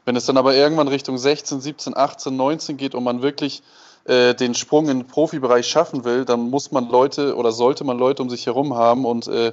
Wenn 0.05 0.17
es 0.17 0.27
dann 0.27 0.39
aber 0.39 0.55
irgendwann 0.55 0.89
Richtung 0.89 1.19
16, 1.19 1.61
17, 1.61 1.97
18, 1.97 2.35
19 2.35 2.77
geht 2.77 2.95
und 2.95 3.05
man 3.05 3.23
wirklich 3.23 3.63
äh, 4.05 4.35
den 4.35 4.55
Sprung 4.55 4.89
in 4.89 5.01
den 5.01 5.07
Profibereich 5.07 5.67
schaffen 5.69 6.05
will, 6.05 6.25
dann 6.25 6.49
muss 6.51 6.73
man 6.73 6.89
Leute 6.89 7.37
oder 7.37 7.53
sollte 7.53 7.85
man 7.85 7.99
Leute 7.99 8.23
um 8.23 8.31
sich 8.31 8.47
herum 8.47 8.75
haben 8.75 9.05
und 9.05 9.29
äh, 9.29 9.53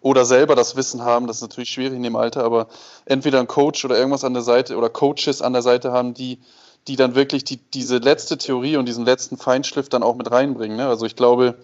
oder 0.00 0.24
selber 0.24 0.54
das 0.54 0.76
Wissen 0.76 1.02
haben, 1.02 1.26
das 1.26 1.36
ist 1.36 1.42
natürlich 1.42 1.70
schwierig 1.70 1.96
in 1.96 2.02
dem 2.02 2.16
Alter, 2.16 2.44
aber 2.44 2.68
entweder 3.04 3.40
ein 3.40 3.48
Coach 3.48 3.84
oder 3.84 3.96
irgendwas 3.96 4.24
an 4.24 4.34
der 4.34 4.42
Seite 4.42 4.76
oder 4.76 4.88
Coaches 4.88 5.42
an 5.42 5.52
der 5.52 5.62
Seite 5.62 5.92
haben, 5.92 6.14
die 6.14 6.38
die 6.88 6.96
dann 6.96 7.14
wirklich 7.14 7.44
die, 7.44 7.58
diese 7.58 7.98
letzte 7.98 8.38
Theorie 8.38 8.76
und 8.76 8.86
diesen 8.86 9.04
letzten 9.04 9.36
Feinschliff 9.36 9.88
dann 9.88 10.02
auch 10.02 10.16
mit 10.16 10.30
reinbringen. 10.30 10.76
Ne? 10.76 10.88
Also 10.88 11.06
ich 11.06 11.16
glaube, 11.16 11.56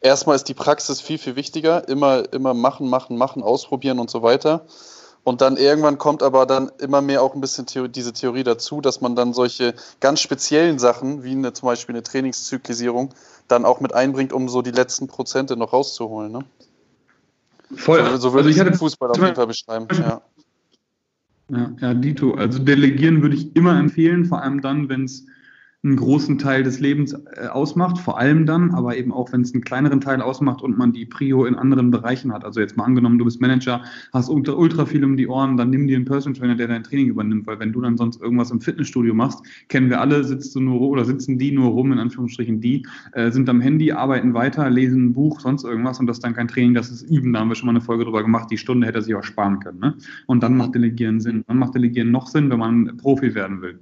erstmal 0.00 0.36
ist 0.36 0.48
die 0.48 0.54
Praxis 0.54 1.00
viel, 1.00 1.18
viel 1.18 1.34
wichtiger. 1.34 1.88
Immer, 1.88 2.32
immer 2.32 2.54
machen, 2.54 2.88
machen, 2.88 3.16
machen, 3.16 3.42
ausprobieren 3.42 3.98
und 3.98 4.10
so 4.10 4.22
weiter. 4.22 4.66
Und 5.24 5.40
dann 5.40 5.56
irgendwann 5.56 5.98
kommt 5.98 6.22
aber 6.22 6.46
dann 6.46 6.70
immer 6.78 7.00
mehr 7.00 7.20
auch 7.22 7.34
ein 7.34 7.40
bisschen 7.40 7.66
Theorie, 7.66 7.88
diese 7.88 8.12
Theorie 8.12 8.44
dazu, 8.44 8.80
dass 8.80 9.00
man 9.00 9.16
dann 9.16 9.32
solche 9.32 9.74
ganz 9.98 10.20
speziellen 10.20 10.78
Sachen, 10.78 11.24
wie 11.24 11.32
eine, 11.32 11.52
zum 11.52 11.66
Beispiel 11.66 11.96
eine 11.96 12.04
Trainingszyklisierung, 12.04 13.10
dann 13.48 13.64
auch 13.64 13.80
mit 13.80 13.92
einbringt, 13.92 14.32
um 14.32 14.48
so 14.48 14.62
die 14.62 14.70
letzten 14.70 15.08
Prozente 15.08 15.56
noch 15.56 15.72
rauszuholen. 15.72 16.30
Ne? 16.30 16.44
Voll. 17.74 18.04
So, 18.04 18.16
so 18.16 18.32
würde 18.32 18.48
also 18.48 18.60
ich 18.60 18.64
den 18.64 18.74
Fußball 18.74 19.10
auf 19.10 19.18
jeden 19.18 19.34
Fall 19.34 19.46
beschreiben. 19.46 19.86
Ja. 19.92 20.22
Ja, 21.48 21.70
ja, 21.80 21.94
Dito. 21.94 22.34
Also 22.34 22.58
delegieren 22.58 23.22
würde 23.22 23.36
ich 23.36 23.54
immer 23.54 23.78
empfehlen, 23.78 24.24
vor 24.24 24.42
allem 24.42 24.60
dann, 24.60 24.88
wenn 24.88 25.04
es 25.04 25.26
einen 25.86 25.96
großen 25.96 26.38
Teil 26.38 26.62
des 26.62 26.80
Lebens 26.80 27.12
äh, 27.12 27.46
ausmacht, 27.46 27.98
vor 27.98 28.18
allem 28.18 28.46
dann, 28.46 28.72
aber 28.72 28.96
eben 28.96 29.12
auch, 29.12 29.32
wenn 29.32 29.42
es 29.42 29.54
einen 29.54 29.62
kleineren 29.62 30.00
Teil 30.00 30.20
ausmacht 30.20 30.62
und 30.62 30.76
man 30.76 30.92
die 30.92 31.06
Prio 31.06 31.44
in 31.44 31.54
anderen 31.54 31.90
Bereichen 31.90 32.32
hat. 32.32 32.44
Also 32.44 32.60
jetzt 32.60 32.76
mal 32.76 32.84
angenommen, 32.84 33.18
du 33.18 33.24
bist 33.24 33.40
Manager, 33.40 33.82
hast 34.12 34.28
ultra, 34.28 34.52
ultra 34.52 34.86
viel 34.86 35.04
um 35.04 35.16
die 35.16 35.28
Ohren, 35.28 35.56
dann 35.56 35.70
nimm 35.70 35.86
dir 35.86 35.96
einen 35.96 36.04
Personal 36.04 36.38
Trainer, 36.38 36.56
der 36.56 36.68
dein 36.68 36.82
Training 36.82 37.08
übernimmt, 37.08 37.46
weil 37.46 37.58
wenn 37.58 37.72
du 37.72 37.80
dann 37.80 37.96
sonst 37.96 38.20
irgendwas 38.20 38.50
im 38.50 38.60
Fitnessstudio 38.60 39.14
machst, 39.14 39.42
kennen 39.68 39.90
wir 39.90 40.00
alle, 40.00 40.24
sitzt 40.24 40.54
du 40.54 40.60
nur 40.60 40.80
oder 40.80 41.04
sitzen 41.04 41.38
die 41.38 41.52
nur 41.52 41.70
rum, 41.70 41.92
in 41.92 41.98
Anführungsstrichen 41.98 42.60
die, 42.60 42.86
äh, 43.12 43.30
sind 43.30 43.48
am 43.48 43.60
Handy, 43.60 43.92
arbeiten 43.92 44.34
weiter, 44.34 44.68
lesen 44.68 45.06
ein 45.06 45.12
Buch, 45.12 45.40
sonst 45.40 45.64
irgendwas 45.64 46.00
und 46.00 46.06
das 46.06 46.20
dann 46.20 46.34
kein 46.34 46.48
Training, 46.48 46.74
das 46.74 46.90
ist 46.90 47.02
Üben, 47.02 47.32
da 47.32 47.40
haben 47.40 47.48
wir 47.48 47.54
schon 47.54 47.66
mal 47.66 47.72
eine 47.72 47.80
Folge 47.80 48.04
drüber 48.04 48.22
gemacht, 48.22 48.50
die 48.50 48.58
Stunde 48.58 48.86
hätte 48.86 48.98
er 48.98 49.02
sich 49.02 49.14
auch 49.14 49.24
sparen 49.24 49.60
können. 49.60 49.78
Ne? 49.78 49.94
Und 50.26 50.42
dann 50.42 50.56
macht 50.56 50.74
Delegieren 50.74 51.20
Sinn. 51.20 51.44
Dann 51.46 51.58
macht 51.58 51.74
Delegieren 51.74 52.10
noch 52.10 52.26
Sinn, 52.26 52.50
wenn 52.50 52.58
man 52.58 52.96
Profi 52.96 53.34
werden 53.34 53.62
will. 53.62 53.78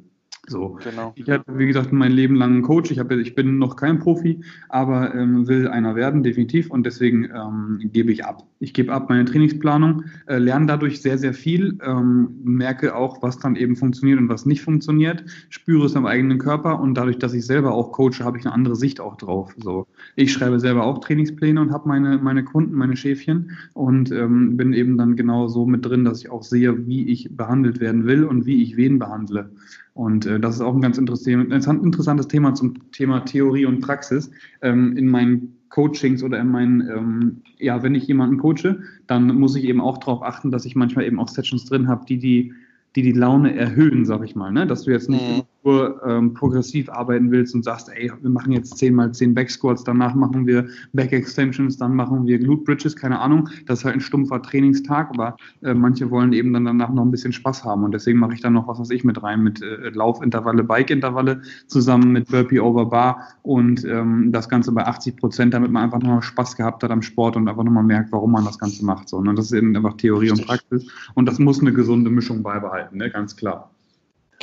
So. 0.49 0.79
Genau. 0.85 1.13
Ich 1.17 1.29
hatte, 1.29 1.45
wie 1.59 1.67
gesagt, 1.67 1.93
mein 1.93 2.13
Leben 2.13 2.35
lang 2.37 2.53
einen 2.53 2.63
Coach. 2.63 2.91
Ich, 2.91 2.99
habe, 2.99 3.21
ich 3.21 3.35
bin 3.35 3.59
noch 3.59 3.77
kein 3.77 3.99
Profi, 3.99 4.43
aber 4.69 5.15
ähm, 5.15 5.47
will 5.49 5.69
einer 5.69 5.95
werden, 5.95 6.23
definitiv. 6.23 6.71
Und 6.71 6.85
deswegen 6.85 7.25
ähm, 7.25 7.91
gebe 7.93 8.13
ich 8.13 8.25
ab. 8.25 8.45
Ich 8.65 8.73
gebe 8.73 8.91
ab 8.95 9.11
meine 9.11 9.27
Trainingsplanung, 9.27 10.05
äh, 10.27 10.39
lerne 10.39 10.65
dadurch 10.65 11.03
sehr, 11.03 11.19
sehr 11.19 11.35
viel, 11.35 11.79
ähm, 11.85 12.31
merke 12.43 12.97
auch, 12.97 13.23
was 13.23 13.39
dann 13.39 13.57
eben 13.57 13.77
funktioniert 13.77 14.19
und 14.19 14.31
was 14.31 14.47
nicht 14.47 14.63
funktioniert, 14.63 15.23
spüre 15.51 15.85
es 15.85 15.95
am 15.97 16.07
eigenen 16.07 16.39
Körper 16.39 16.81
und 16.81 16.95
dadurch, 16.95 17.19
dass 17.19 17.35
ich 17.35 17.45
selber 17.45 17.75
auch 17.75 17.93
coache, 17.93 18.25
habe 18.25 18.39
ich 18.39 18.47
eine 18.47 18.55
andere 18.55 18.75
Sicht 18.75 19.01
auch 19.01 19.17
drauf. 19.17 19.55
So. 19.59 19.87
Ich 20.17 20.33
schreibe 20.33 20.61
selber 20.61 20.85
auch 20.85 20.99
Trainingspläne 20.99 21.61
und 21.61 21.73
habe 21.73 21.87
meine, 21.89 22.17
meine 22.17 22.43
Kunden, 22.43 22.75
meine 22.75 22.97
Schäfchen 22.97 23.51
und 23.75 24.11
ähm, 24.11 24.57
bin 24.57 24.73
eben 24.73 24.97
dann 24.97 25.15
genau 25.15 25.47
so 25.47 25.67
mit 25.67 25.85
drin, 25.85 26.07
dass 26.07 26.21
ich 26.21 26.31
auch 26.31 26.43
sehe, 26.43 26.87
wie 26.87 27.07
ich 27.09 27.37
behandelt 27.37 27.81
werden 27.81 28.07
will 28.07 28.25
und 28.25 28.47
wie 28.47 28.63
ich 28.63 28.79
wen 28.79 28.99
behandle. 28.99 29.51
Und 29.93 30.25
äh, 30.25 30.41
das 30.41 30.55
ist 30.55 30.61
auch 30.63 30.75
ein 30.75 30.81
ganz 30.81 30.97
interessantes 30.97 32.29
Thema 32.29 32.55
zum 32.55 32.91
Thema 32.93 33.21
Theorie 33.27 33.67
und 33.67 33.81
Praxis. 33.81 34.31
Ähm, 34.63 34.97
in 34.97 35.09
meinen 35.09 35.59
Coachings 35.75 36.23
oder 36.23 36.39
in 36.39 36.49
meinen, 36.49 36.81
ähm, 36.83 37.43
ja, 37.59 37.83
wenn 37.83 37.97
ich 37.97 38.07
jemanden 38.07 38.39
coache, 38.39 38.79
dann 39.09 39.27
muss 39.35 39.57
ich 39.57 39.65
eben 39.65 39.81
auch 39.81 39.99
darauf 39.99 40.23
achten, 40.23 40.53
dass 40.53 40.65
ich 40.65 40.77
manchmal 40.77 41.05
eben 41.05 41.19
auch 41.19 41.27
Sessions 41.27 41.65
drin 41.65 41.89
habe, 41.89 42.07
die 42.07 42.19
die 42.19 42.55
die 42.95 43.03
die 43.03 43.11
Laune 43.11 43.57
erhöhen, 43.57 44.05
sag 44.05 44.23
ich 44.23 44.37
mal. 44.37 44.53
Ne? 44.53 44.69
Dass 44.69 44.85
du 44.85 44.93
jetzt 44.93 45.11
nicht 45.11 45.29
mhm. 45.29 45.43
Nur 45.65 46.01
ähm, 46.07 46.35
progressiv 46.35 46.89
arbeiten 46.89 47.31
willst 47.31 47.55
und 47.55 47.65
sagst, 47.65 47.91
ey, 47.95 48.11
wir 48.21 48.31
machen 48.31 48.53
jetzt 48.53 48.79
10 48.79 48.95
mal 48.95 49.13
10 49.13 49.35
Backsquats, 49.35 49.85
danach 49.85 50.15
machen 50.15 50.47
wir 50.47 50.69
Back 50.93 51.13
Extensions, 51.13 51.77
dann 51.77 51.95
machen 51.95 52.27
wir 52.27 52.39
Glute 52.39 52.65
Bridges, 52.65 52.95
keine 52.95 53.21
Ahnung. 53.21 53.49
Das 53.67 53.81
ist 53.81 53.85
halt 53.85 53.97
ein 53.97 54.01
stumpfer 54.01 54.43
Trainingstag, 54.43 55.11
aber 55.11 55.37
äh, 55.63 55.75
manche 55.75 56.11
wollen 56.11 56.33
eben 56.33 56.53
dann 56.53 56.65
danach 56.65 56.93
noch 56.93 57.05
ein 57.05 57.11
bisschen 57.11 57.33
Spaß 57.33 57.65
haben 57.65 57.85
und 57.85 57.93
deswegen 57.93 58.19
mache 58.19 58.35
ich 58.35 58.41
dann 58.41 58.53
noch 58.53 58.69
was 58.69 58.79
was 58.79 58.91
ich 58.91 59.05
mit 59.05 59.23
rein, 59.23 59.43
mit 59.43 59.63
äh, 59.63 59.91
Laufintervalle, 59.91 60.65
Bike-Intervalle 60.65 61.43
zusammen 61.67 62.13
mit 62.13 62.29
Burpee 62.29 62.61
over 62.61 62.87
Bar 62.87 63.29
und 63.43 63.85
ähm, 63.85 64.31
das 64.33 64.49
Ganze 64.49 64.73
bei 64.73 64.87
80 64.87 65.17
Prozent, 65.17 65.55
damit 65.55 65.71
man 65.71 65.85
einfach 65.85 66.01
nochmal 66.01 66.23
Spaß 66.23 66.57
gehabt 66.57 66.83
hat 66.83 66.91
am 66.91 67.03
Sport 67.03 67.37
und 67.37 67.49
einfach 67.49 67.65
nochmal 67.65 67.85
merkt, 67.85 68.13
warum 68.13 68.33
man 68.33 68.45
das 68.45 68.59
Ganze 68.59 68.85
macht. 68.85 69.09
So, 69.09 69.21
ne? 69.21 69.35
Das 69.35 69.47
ist 69.47 69.53
eben 69.53 69.75
einfach 69.77 69.95
Theorie 69.95 70.31
und 70.31 70.47
Praxis 70.47 70.87
und 71.15 71.27
das 71.27 71.39
muss 71.39 71.61
eine 71.61 71.73
gesunde 71.73 72.11
Mischung 72.11 72.43
beibehalten 72.43 72.75
halten, 72.75 72.99
ne? 72.99 73.11
ganz 73.11 73.37
klar. 73.37 73.74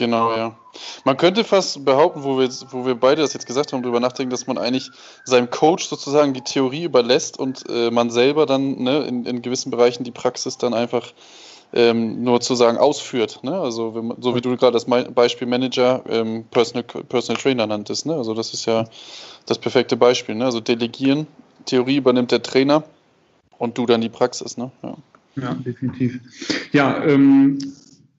Genau, 0.01 0.35
ja. 0.35 0.55
Man 1.05 1.15
könnte 1.15 1.43
fast 1.43 1.85
behaupten, 1.85 2.23
wo 2.23 2.39
wir, 2.39 2.49
wo 2.71 2.87
wir 2.87 2.95
beide 2.95 3.21
das 3.21 3.33
jetzt 3.33 3.45
gesagt 3.45 3.71
haben, 3.71 3.83
darüber 3.83 3.99
nachdenken, 3.99 4.31
dass 4.31 4.47
man 4.47 4.57
eigentlich 4.57 4.89
seinem 5.25 5.51
Coach 5.51 5.85
sozusagen 5.85 6.33
die 6.33 6.41
Theorie 6.41 6.85
überlässt 6.85 7.37
und 7.37 7.69
äh, 7.69 7.91
man 7.91 8.09
selber 8.09 8.47
dann 8.47 8.81
ne, 8.81 9.03
in, 9.03 9.27
in 9.27 9.43
gewissen 9.43 9.69
Bereichen 9.69 10.03
die 10.03 10.09
Praxis 10.09 10.57
dann 10.57 10.73
einfach 10.73 11.13
ähm, 11.71 12.23
nur 12.23 12.41
zu 12.41 12.55
sagen 12.55 12.79
ausführt. 12.79 13.43
Ne? 13.43 13.53
Also 13.53 13.91
man, 13.91 14.19
so 14.19 14.33
wie 14.33 14.41
du 14.41 14.57
gerade 14.57 14.71
das 14.71 14.85
Beispiel 14.85 15.47
Manager 15.47 16.01
ähm, 16.09 16.45
Personal, 16.49 16.81
Personal 16.81 17.39
Trainer 17.39 17.67
nanntest. 17.67 18.07
Ne? 18.07 18.15
Also 18.15 18.33
das 18.33 18.55
ist 18.55 18.65
ja 18.65 18.85
das 19.45 19.59
perfekte 19.59 19.97
Beispiel. 19.97 20.33
Ne? 20.33 20.45
Also 20.45 20.61
delegieren, 20.61 21.27
Theorie 21.67 21.97
übernimmt 21.97 22.31
der 22.31 22.41
Trainer 22.41 22.83
und 23.59 23.77
du 23.77 23.85
dann 23.85 24.01
die 24.01 24.09
Praxis. 24.09 24.57
Ne? 24.57 24.71
Ja. 24.81 24.97
ja 25.35 25.53
definitiv. 25.53 26.19
Ja, 26.71 27.03
ähm, 27.03 27.59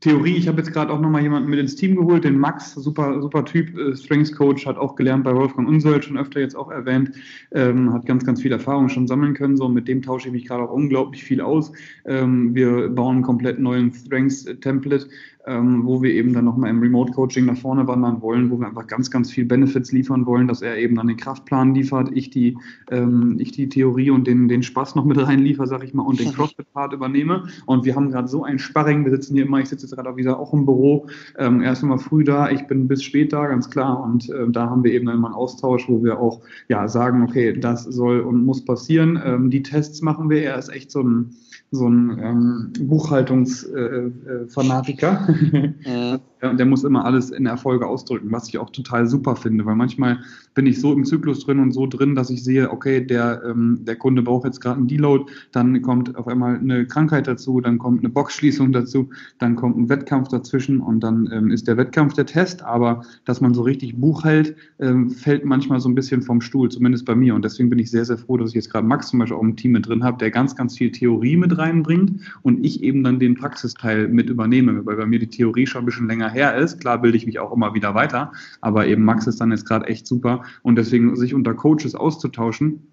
Theorie, 0.02 0.36
ich 0.36 0.48
habe 0.48 0.58
jetzt 0.58 0.72
gerade 0.72 0.92
auch 0.92 1.00
nochmal 1.00 1.22
jemanden 1.22 1.48
mit 1.48 1.60
ins 1.60 1.76
Team 1.76 1.94
geholt, 1.94 2.24
den 2.24 2.36
Max, 2.36 2.74
super, 2.74 3.22
super 3.22 3.44
Typ, 3.44 3.78
äh, 3.78 3.94
Strengths 3.94 4.32
Coach, 4.32 4.66
hat 4.66 4.76
auch 4.76 4.96
gelernt 4.96 5.22
bei 5.22 5.32
Wolfgang 5.32 5.68
Unsöld, 5.68 6.04
schon 6.04 6.18
öfter 6.18 6.40
jetzt 6.40 6.56
auch 6.56 6.72
erwähnt, 6.72 7.12
ähm, 7.52 7.92
hat 7.92 8.04
ganz, 8.04 8.26
ganz 8.26 8.42
viel 8.42 8.50
Erfahrung 8.50 8.88
schon 8.88 9.06
sammeln 9.06 9.34
können, 9.34 9.56
so 9.56 9.68
mit 9.68 9.86
dem 9.86 10.02
tausche 10.02 10.26
ich 10.26 10.32
mich 10.32 10.48
gerade 10.48 10.64
auch 10.64 10.72
unglaublich 10.72 11.22
viel 11.22 11.40
aus. 11.40 11.70
Ähm, 12.04 12.52
wir 12.52 12.88
bauen 12.88 13.16
einen 13.16 13.22
komplett 13.22 13.60
neuen 13.60 13.92
Strengths 13.92 14.44
Template, 14.60 15.06
ähm, 15.46 15.84
wo 15.84 16.02
wir 16.02 16.12
eben 16.12 16.32
dann 16.32 16.44
nochmal 16.44 16.70
im 16.70 16.80
Remote-Coaching 16.80 17.46
nach 17.46 17.56
vorne 17.56 17.86
wandern 17.88 18.22
wollen, 18.22 18.50
wo 18.50 18.58
wir 18.58 18.68
einfach 18.68 18.86
ganz, 18.86 19.10
ganz 19.10 19.30
viel 19.30 19.44
Benefits 19.44 19.90
liefern 19.90 20.26
wollen, 20.26 20.46
dass 20.46 20.62
er 20.62 20.78
eben 20.78 20.96
dann 20.96 21.08
den 21.08 21.16
Kraftplan 21.16 21.74
liefert, 21.74 22.10
ich 22.12 22.30
die, 22.30 22.56
ähm, 22.90 23.36
ich 23.38 23.52
die 23.52 23.68
Theorie 23.68 24.10
und 24.10 24.26
den, 24.26 24.48
den 24.48 24.62
Spaß 24.62 24.94
noch 24.94 25.04
mit 25.04 25.18
reinliefer, 25.26 25.66
sag 25.66 25.82
ich 25.82 25.94
mal, 25.94 26.02
und 26.02 26.20
den 26.20 26.32
CrossFit-Part 26.32 26.92
übernehme. 26.92 27.48
Und 27.66 27.84
wir 27.84 27.96
haben 27.96 28.10
gerade 28.10 28.28
so 28.28 28.44
ein 28.44 28.58
Sparring, 28.58 29.04
wir 29.04 29.10
sitzen 29.10 29.34
hier 29.34 29.46
immer, 29.46 29.58
ich 29.58 29.68
sitze 29.68 29.86
jetzt 29.86 29.96
gerade 29.96 30.10
auch 30.10 30.16
wieder 30.16 30.38
auch 30.38 30.52
im 30.52 30.64
Büro, 30.64 31.06
ähm, 31.38 31.60
er 31.60 31.72
ist 31.72 31.82
immer 31.82 31.98
früh 31.98 32.22
da, 32.22 32.50
ich 32.50 32.66
bin 32.66 32.86
bis 32.86 33.02
spät 33.02 33.32
da, 33.32 33.46
ganz 33.46 33.68
klar. 33.68 34.02
Und 34.02 34.30
äh, 34.30 34.48
da 34.48 34.70
haben 34.70 34.84
wir 34.84 34.92
eben 34.92 35.06
dann 35.06 35.16
immer 35.16 35.28
einen 35.28 35.34
Austausch, 35.34 35.88
wo 35.88 36.04
wir 36.04 36.20
auch 36.20 36.40
ja, 36.68 36.86
sagen, 36.86 37.22
okay, 37.22 37.58
das 37.58 37.84
soll 37.84 38.20
und 38.20 38.44
muss 38.44 38.64
passieren. 38.64 39.20
Ähm, 39.24 39.50
die 39.50 39.62
Tests 39.62 40.02
machen 40.02 40.30
wir, 40.30 40.42
er 40.42 40.58
ist 40.58 40.68
echt 40.68 40.90
so 40.90 41.02
ein 41.02 41.34
so 41.72 41.88
ein 41.88 42.18
ähm, 42.22 42.72
Buchhaltungsfanatiker. 42.86 45.28
Äh, 45.28 45.31
äh, 45.31 45.31
mhm. 45.40 46.20
Ja, 46.42 46.52
der 46.52 46.66
muss 46.66 46.82
immer 46.82 47.04
alles 47.04 47.30
in 47.30 47.46
Erfolge 47.46 47.86
ausdrücken, 47.86 48.32
was 48.32 48.48
ich 48.48 48.58
auch 48.58 48.70
total 48.70 49.06
super 49.06 49.36
finde, 49.36 49.64
weil 49.64 49.76
manchmal 49.76 50.18
bin 50.54 50.66
ich 50.66 50.80
so 50.80 50.92
im 50.92 51.04
Zyklus 51.04 51.46
drin 51.46 51.60
und 51.60 51.70
so 51.70 51.86
drin, 51.86 52.16
dass 52.16 52.30
ich 52.30 52.42
sehe, 52.42 52.72
okay, 52.72 53.00
der, 53.00 53.42
ähm, 53.48 53.78
der 53.82 53.94
Kunde 53.94 54.22
braucht 54.22 54.44
jetzt 54.44 54.60
gerade 54.60 54.78
einen 54.78 54.88
Deload, 54.88 55.30
dann 55.52 55.80
kommt 55.82 56.16
auf 56.16 56.26
einmal 56.26 56.58
eine 56.58 56.84
Krankheit 56.88 57.28
dazu, 57.28 57.60
dann 57.60 57.78
kommt 57.78 58.00
eine 58.00 58.08
Boxschließung 58.08 58.72
dazu, 58.72 59.08
dann 59.38 59.54
kommt 59.54 59.78
ein 59.78 59.88
Wettkampf 59.88 60.28
dazwischen 60.28 60.80
und 60.80 60.98
dann 60.98 61.30
ähm, 61.32 61.52
ist 61.52 61.68
der 61.68 61.76
Wettkampf 61.76 62.14
der 62.14 62.26
Test, 62.26 62.64
aber 62.64 63.04
dass 63.24 63.40
man 63.40 63.54
so 63.54 63.62
richtig 63.62 63.96
Buch 63.96 64.24
hält, 64.24 64.56
ähm, 64.80 65.10
fällt 65.10 65.44
manchmal 65.44 65.78
so 65.78 65.88
ein 65.88 65.94
bisschen 65.94 66.22
vom 66.22 66.40
Stuhl, 66.40 66.68
zumindest 66.70 67.04
bei 67.04 67.14
mir 67.14 67.36
und 67.36 67.44
deswegen 67.44 67.70
bin 67.70 67.78
ich 67.78 67.92
sehr, 67.92 68.04
sehr 68.04 68.18
froh, 68.18 68.36
dass 68.36 68.48
ich 68.50 68.56
jetzt 68.56 68.70
gerade 68.70 68.86
Max 68.86 69.10
zum 69.10 69.20
Beispiel 69.20 69.36
auch 69.36 69.42
im 69.42 69.54
Team 69.54 69.72
mit 69.72 69.86
drin 69.86 70.02
habe, 70.02 70.18
der 70.18 70.32
ganz, 70.32 70.56
ganz 70.56 70.76
viel 70.76 70.90
Theorie 70.90 71.36
mit 71.36 71.56
reinbringt 71.56 72.20
und 72.42 72.64
ich 72.64 72.82
eben 72.82 73.04
dann 73.04 73.20
den 73.20 73.36
Praxisteil 73.36 74.08
mit 74.08 74.28
übernehme, 74.28 74.84
weil 74.84 74.96
bei 74.96 75.06
mir 75.06 75.20
die 75.22 75.28
Theorie 75.28 75.66
schon 75.66 75.82
ein 75.82 75.86
bisschen 75.86 76.08
länger 76.08 76.28
her 76.28 76.56
ist. 76.56 76.80
Klar 76.80 77.00
bilde 77.00 77.16
ich 77.16 77.26
mich 77.26 77.38
auch 77.38 77.52
immer 77.52 77.74
wieder 77.74 77.94
weiter, 77.94 78.32
aber 78.60 78.86
eben 78.86 79.04
Max 79.04 79.26
ist 79.26 79.40
dann 79.40 79.52
jetzt 79.52 79.66
gerade 79.66 79.86
echt 79.86 80.06
super 80.06 80.42
und 80.62 80.76
deswegen 80.76 81.14
sich 81.16 81.34
unter 81.34 81.54
Coaches 81.54 81.94
auszutauschen, 81.94 82.86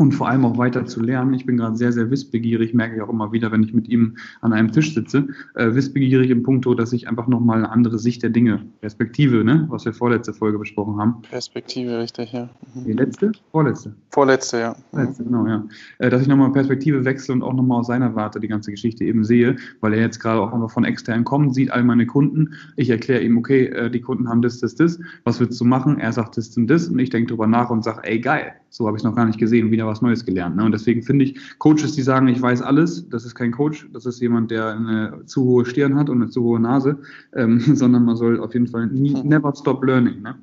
und 0.00 0.12
vor 0.12 0.28
allem 0.28 0.44
auch 0.44 0.58
weiter 0.58 0.86
zu 0.86 1.00
lernen. 1.00 1.34
Ich 1.34 1.46
bin 1.46 1.56
gerade 1.56 1.76
sehr, 1.76 1.92
sehr 1.92 2.10
wissbegierig, 2.10 2.74
merke 2.74 2.96
ich 2.96 3.02
auch 3.02 3.08
immer 3.08 3.32
wieder, 3.32 3.52
wenn 3.52 3.62
ich 3.62 3.74
mit 3.74 3.88
ihm 3.88 4.16
an 4.40 4.52
einem 4.52 4.72
Tisch 4.72 4.94
sitze, 4.94 5.28
äh, 5.54 5.74
wissbegierig 5.74 6.30
im 6.30 6.42
Punkto, 6.42 6.74
dass 6.74 6.92
ich 6.92 7.08
einfach 7.08 7.26
nochmal 7.26 7.58
eine 7.58 7.70
andere 7.70 7.98
Sicht 7.98 8.22
der 8.22 8.30
Dinge, 8.30 8.64
Perspektive, 8.80 9.44
ne, 9.44 9.66
was 9.70 9.84
wir 9.84 9.92
vorletzte 9.92 10.32
Folge 10.32 10.58
besprochen 10.58 10.98
haben. 10.98 11.22
Perspektive, 11.22 11.98
richtig, 11.98 12.32
ja. 12.32 12.48
Mhm. 12.74 12.84
Die 12.84 12.92
letzte? 12.92 13.32
Vorletzte. 13.50 13.94
Vorletzte, 14.10 14.58
ja. 14.58 14.76
Mhm. 14.92 14.98
Letzte, 14.98 15.24
genau, 15.24 15.46
ja. 15.46 15.64
Äh, 15.98 16.10
dass 16.10 16.22
ich 16.22 16.28
nochmal 16.28 16.52
Perspektive 16.52 17.04
wechsle 17.04 17.34
und 17.34 17.42
auch 17.42 17.54
nochmal 17.54 17.80
aus 17.80 17.86
seiner 17.86 18.14
Warte 18.14 18.40
die 18.40 18.48
ganze 18.48 18.70
Geschichte 18.70 19.04
eben 19.04 19.24
sehe, 19.24 19.56
weil 19.80 19.94
er 19.94 20.00
jetzt 20.00 20.20
gerade 20.20 20.40
auch 20.40 20.52
einfach 20.52 20.70
von 20.70 20.84
extern 20.84 21.24
kommt, 21.24 21.54
sieht 21.54 21.70
all 21.70 21.84
meine 21.84 22.06
Kunden. 22.06 22.54
Ich 22.76 22.90
erkläre 22.90 23.22
ihm, 23.22 23.38
okay, 23.38 23.66
äh, 23.66 23.90
die 23.90 24.00
Kunden 24.00 24.28
haben 24.28 24.42
das, 24.42 24.60
das, 24.60 24.74
das. 24.74 24.98
Was 25.24 25.40
willst 25.40 25.60
du 25.60 25.64
machen? 25.64 25.98
Er 25.98 26.12
sagt 26.12 26.36
das 26.36 26.56
und 26.56 26.68
das 26.68 26.88
und 26.88 26.98
ich 26.98 27.10
denke 27.10 27.28
drüber 27.28 27.46
nach 27.46 27.70
und 27.70 27.82
sage, 27.82 28.00
ey, 28.04 28.20
geil, 28.20 28.52
so 28.70 28.86
habe 28.86 28.96
ich 28.96 29.00
es 29.00 29.04
noch 29.04 29.14
gar 29.14 29.24
nicht 29.24 29.38
gesehen, 29.38 29.70
wieder 29.70 29.86
was 29.86 30.02
Neues 30.02 30.24
gelernt. 30.24 30.56
Ne? 30.56 30.64
Und 30.64 30.72
deswegen 30.72 31.02
finde 31.02 31.24
ich, 31.24 31.58
Coaches, 31.58 31.94
die 31.94 32.02
sagen, 32.02 32.28
ich 32.28 32.40
weiß 32.40 32.62
alles, 32.62 33.08
das 33.08 33.24
ist 33.24 33.34
kein 33.34 33.52
Coach, 33.52 33.88
das 33.92 34.06
ist 34.06 34.20
jemand, 34.20 34.50
der 34.50 34.68
eine 34.68 35.22
zu 35.26 35.44
hohe 35.44 35.64
Stirn 35.64 35.96
hat 35.96 36.08
und 36.08 36.22
eine 36.22 36.30
zu 36.30 36.42
hohe 36.42 36.60
Nase, 36.60 36.98
ähm, 37.34 37.60
sondern 37.74 38.04
man 38.04 38.16
soll 38.16 38.40
auf 38.40 38.52
jeden 38.54 38.66
Fall 38.66 38.86
nie, 38.88 39.14
mhm. 39.14 39.28
never 39.28 39.52
stop 39.54 39.84
learning. 39.84 40.22
Ne? 40.22 40.34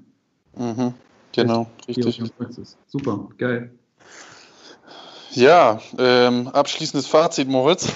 Mhm. 0.58 0.94
Genau, 1.34 1.68
richtig. 1.88 2.22
Super, 2.88 3.27
geil. 3.38 3.72
Ja, 5.36 5.82
ähm, 5.98 6.48
abschließendes 6.48 7.08
Fazit, 7.08 7.48
Moritz. 7.48 7.92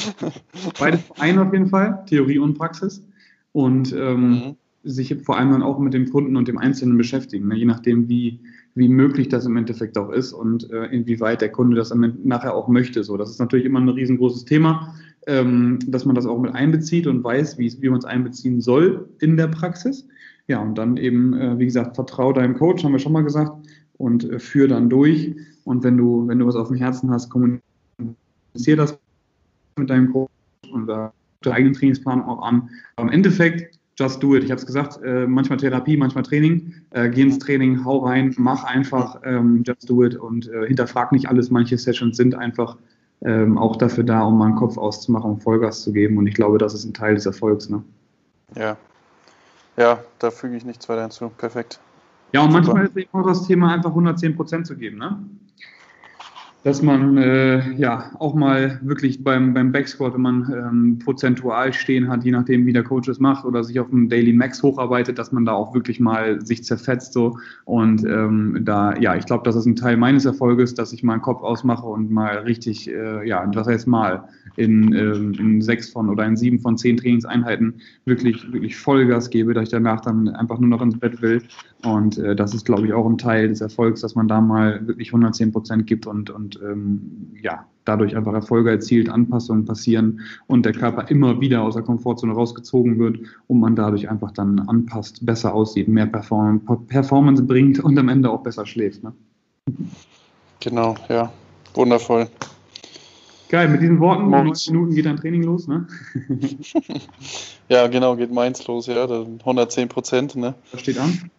Beides 0.80 1.00
ein 1.18 1.38
auf 1.38 1.52
jeden 1.52 1.68
Fall, 1.68 2.02
Theorie 2.06 2.38
und 2.38 2.58
Praxis. 2.58 3.04
Und 3.52 3.92
ähm, 3.92 4.30
mhm. 4.30 4.56
sich 4.82 5.14
vor 5.22 5.38
allem 5.38 5.52
dann 5.52 5.62
auch 5.62 5.78
mit 5.78 5.94
dem 5.94 6.10
Kunden 6.10 6.36
und 6.36 6.48
dem 6.48 6.58
Einzelnen 6.58 6.98
beschäftigen, 6.98 7.48
ne? 7.48 7.56
je 7.56 7.64
nachdem, 7.66 8.08
wie, 8.08 8.40
wie 8.74 8.88
möglich 8.88 9.28
das 9.28 9.46
im 9.46 9.56
Endeffekt 9.56 9.98
auch 9.98 10.10
ist 10.10 10.32
und 10.32 10.70
äh, 10.70 10.86
inwieweit 10.86 11.40
der 11.40 11.50
Kunde 11.50 11.76
das 11.76 11.92
nachher 11.94 12.54
auch 12.54 12.68
möchte. 12.68 13.02
So, 13.04 13.16
das 13.16 13.30
ist 13.30 13.40
natürlich 13.40 13.66
immer 13.66 13.80
ein 13.80 13.88
riesengroßes 13.88 14.44
Thema. 14.44 14.94
ähm, 15.26 15.78
dass 15.86 16.04
man 16.04 16.14
das 16.14 16.26
auch 16.26 16.38
mit 16.38 16.54
einbezieht 16.54 17.06
und 17.06 17.22
weiß, 17.22 17.58
wie, 17.58 17.74
wie 17.80 17.88
man 17.88 17.98
es 17.98 18.04
einbeziehen 18.04 18.60
soll 18.60 19.08
in 19.20 19.36
der 19.36 19.48
Praxis. 19.48 20.06
Ja, 20.48 20.60
und 20.60 20.76
dann 20.76 20.96
eben, 20.96 21.34
äh, 21.34 21.58
wie 21.58 21.66
gesagt, 21.66 21.94
vertrau 21.94 22.32
deinem 22.32 22.54
Coach, 22.54 22.82
haben 22.82 22.92
wir 22.92 22.98
schon 22.98 23.12
mal 23.12 23.22
gesagt, 23.22 23.52
und 23.98 24.24
äh, 24.24 24.38
führ 24.38 24.66
dann 24.68 24.88
durch. 24.88 25.36
Und 25.64 25.84
wenn 25.84 25.96
du, 25.96 26.26
wenn 26.26 26.38
du 26.38 26.46
was 26.46 26.56
auf 26.56 26.68
dem 26.68 26.76
Herzen 26.78 27.10
hast, 27.10 27.28
kommunizier 27.28 28.76
das 28.76 28.98
mit 29.76 29.90
deinem 29.90 30.12
Coach 30.12 30.30
und 30.72 30.88
äh, 30.88 31.08
deinen 31.42 31.52
eigenen 31.52 31.74
Trainingsplan 31.74 32.22
auch 32.22 32.42
an. 32.42 32.70
Aber 32.96 33.08
im 33.08 33.14
Endeffekt, 33.14 33.78
just 34.00 34.22
do 34.22 34.34
it. 34.34 34.42
Ich 34.42 34.50
habe 34.50 34.58
es 34.58 34.66
gesagt, 34.66 35.00
äh, 35.04 35.26
manchmal 35.26 35.58
Therapie, 35.58 35.96
manchmal 35.96 36.24
Training. 36.24 36.74
Äh, 36.90 37.10
geh 37.10 37.22
ins 37.22 37.38
Training, 37.38 37.84
hau 37.84 37.98
rein, 37.98 38.34
mach 38.38 38.64
einfach, 38.64 39.20
ähm, 39.24 39.62
just 39.66 39.88
do 39.88 40.04
it 40.04 40.16
und 40.16 40.48
äh, 40.48 40.66
hinterfrag 40.66 41.12
nicht 41.12 41.28
alles. 41.28 41.50
Manche 41.50 41.76
Sessions 41.76 42.16
sind 42.16 42.34
einfach 42.34 42.76
ähm, 43.22 43.58
auch 43.58 43.76
dafür 43.76 44.04
da, 44.04 44.22
um 44.22 44.38
mal 44.38 44.46
einen 44.46 44.56
Kopf 44.56 44.78
auszumachen, 44.78 45.32
um 45.32 45.40
Vollgas 45.40 45.82
zu 45.82 45.92
geben. 45.92 46.16
Und 46.16 46.26
ich 46.26 46.34
glaube, 46.34 46.58
das 46.58 46.74
ist 46.74 46.84
ein 46.84 46.94
Teil 46.94 47.14
des 47.14 47.26
Erfolgs. 47.26 47.68
Ne? 47.68 47.82
Ja. 48.56 48.76
Ja, 49.76 50.02
da 50.18 50.30
füge 50.30 50.56
ich 50.56 50.64
nichts 50.64 50.88
weiter 50.88 51.02
hinzu. 51.02 51.30
Perfekt. 51.36 51.80
Ja, 52.32 52.42
und 52.42 52.52
Super. 52.52 52.62
manchmal 52.62 52.86
ist 52.86 52.96
eben 52.96 53.08
auch 53.12 53.26
das 53.26 53.46
Thema, 53.46 53.72
einfach 53.72 53.90
110 53.90 54.36
Prozent 54.36 54.66
zu 54.66 54.76
geben. 54.76 54.98
Ne? 54.98 55.18
Dass 56.62 56.82
man 56.82 57.16
äh, 57.16 57.72
ja 57.74 58.10
auch 58.18 58.34
mal 58.34 58.78
wirklich 58.82 59.24
beim, 59.24 59.54
beim 59.54 59.72
Backsquat, 59.72 60.12
wenn 60.14 60.20
man 60.20 60.52
ähm, 60.52 60.98
prozentual 60.98 61.72
stehen 61.72 62.08
hat, 62.08 62.22
je 62.24 62.32
nachdem, 62.32 62.66
wie 62.66 62.72
der 62.72 62.82
Coach 62.82 63.08
es 63.08 63.18
macht 63.18 63.46
oder 63.46 63.64
sich 63.64 63.80
auf 63.80 63.88
dem 63.88 64.10
Daily 64.10 64.34
Max 64.34 64.62
hocharbeitet, 64.62 65.18
dass 65.18 65.32
man 65.32 65.46
da 65.46 65.52
auch 65.52 65.74
wirklich 65.74 66.00
mal 66.00 66.44
sich 66.44 66.62
zerfetzt 66.64 67.14
so. 67.14 67.38
Und 67.64 68.04
ähm, 68.04 68.58
da, 68.62 68.94
ja, 68.96 69.16
ich 69.16 69.24
glaube, 69.24 69.44
das 69.44 69.56
ist 69.56 69.64
ein 69.64 69.76
Teil 69.76 69.96
meines 69.96 70.26
Erfolges, 70.26 70.74
dass 70.74 70.92
ich 70.92 71.02
mal 71.02 71.14
einen 71.14 71.22
Kopf 71.22 71.42
ausmache 71.42 71.86
und 71.86 72.10
mal 72.10 72.38
richtig, 72.38 72.90
äh, 72.90 73.26
ja, 73.26 73.50
was 73.54 73.66
heißt 73.66 73.86
mal, 73.86 74.28
in, 74.56 74.92
ähm, 74.92 75.32
in 75.38 75.62
sechs 75.62 75.88
von 75.88 76.08
oder 76.08 76.26
in 76.26 76.36
sieben 76.36 76.58
von 76.58 76.76
zehn 76.76 76.96
Trainingseinheiten 76.96 77.80
wirklich, 78.04 78.52
wirklich 78.52 78.76
Vollgas 78.76 79.30
gebe, 79.30 79.54
dass 79.54 79.64
ich 79.64 79.68
danach 79.70 80.00
dann 80.00 80.28
einfach 80.28 80.58
nur 80.58 80.68
noch 80.68 80.82
ins 80.82 80.98
Bett 80.98 81.22
will. 81.22 81.42
Und 81.84 82.18
äh, 82.18 82.36
das 82.36 82.52
ist, 82.54 82.66
glaube 82.66 82.86
ich, 82.86 82.92
auch 82.92 83.08
ein 83.08 83.18
Teil 83.18 83.48
des 83.48 83.60
Erfolgs, 83.60 84.00
dass 84.02 84.14
man 84.14 84.28
da 84.28 84.40
mal 84.40 84.86
wirklich 84.86 85.08
110 85.08 85.52
Prozent 85.52 85.86
gibt 85.86 86.06
und, 86.06 86.30
und 86.30 86.49
ähm, 86.56 87.34
ja, 87.40 87.66
dadurch 87.84 88.16
einfach 88.16 88.34
Erfolge 88.34 88.70
erzielt, 88.70 89.08
Anpassungen 89.08 89.64
passieren 89.64 90.20
und 90.46 90.64
der 90.64 90.72
Körper 90.72 91.10
immer 91.10 91.40
wieder 91.40 91.62
aus 91.62 91.74
der 91.74 91.82
Komfortzone 91.82 92.32
rausgezogen 92.32 92.98
wird 92.98 93.18
und 93.46 93.60
man 93.60 93.76
dadurch 93.76 94.08
einfach 94.08 94.30
dann 94.32 94.60
anpasst, 94.60 95.24
besser 95.24 95.54
aussieht, 95.54 95.88
mehr 95.88 96.06
Perform 96.06 96.60
Performance 96.86 97.42
bringt 97.42 97.80
und 97.80 97.98
am 97.98 98.08
Ende 98.08 98.30
auch 98.30 98.42
besser 98.42 98.66
schläft. 98.66 99.02
Ne? 99.02 99.12
Genau, 100.60 100.94
ja. 101.08 101.32
Wundervoll. 101.74 102.28
Geil, 103.48 103.68
mit 103.68 103.82
diesen 103.82 103.98
Worten, 103.98 104.24
in 104.24 104.30
90 104.30 104.70
Minuten 104.72 104.94
geht 104.94 105.06
dein 105.06 105.16
Training 105.16 105.42
los, 105.42 105.66
ne? 105.66 105.88
ja, 107.68 107.88
genau, 107.88 108.14
geht 108.14 108.32
meins 108.32 108.64
los, 108.68 108.86
ja. 108.86 109.04
110 109.04 109.88
Prozent, 109.88 110.36
ne? 110.36 110.54
Was 110.70 110.82
steht 110.82 110.98
an? 110.98 111.30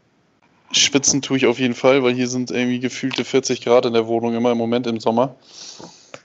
Schwitzen 0.74 1.22
tue 1.22 1.38
ich 1.38 1.46
auf 1.46 1.60
jeden 1.60 1.76
Fall, 1.76 2.04
weil 2.04 2.14
hier 2.14 2.28
sind 2.28 2.52
irgendwie 2.52 2.80
gefühlte 2.80 3.26
40 3.26 3.62
Grad 3.62 3.86
in 3.86 3.94
der 3.94 4.08
Wohnung, 4.08 4.36
immer 4.36 4.52
im 4.52 4.58
Moment 4.58 4.88
im 4.88 5.00
Sommer. 5.00 5.36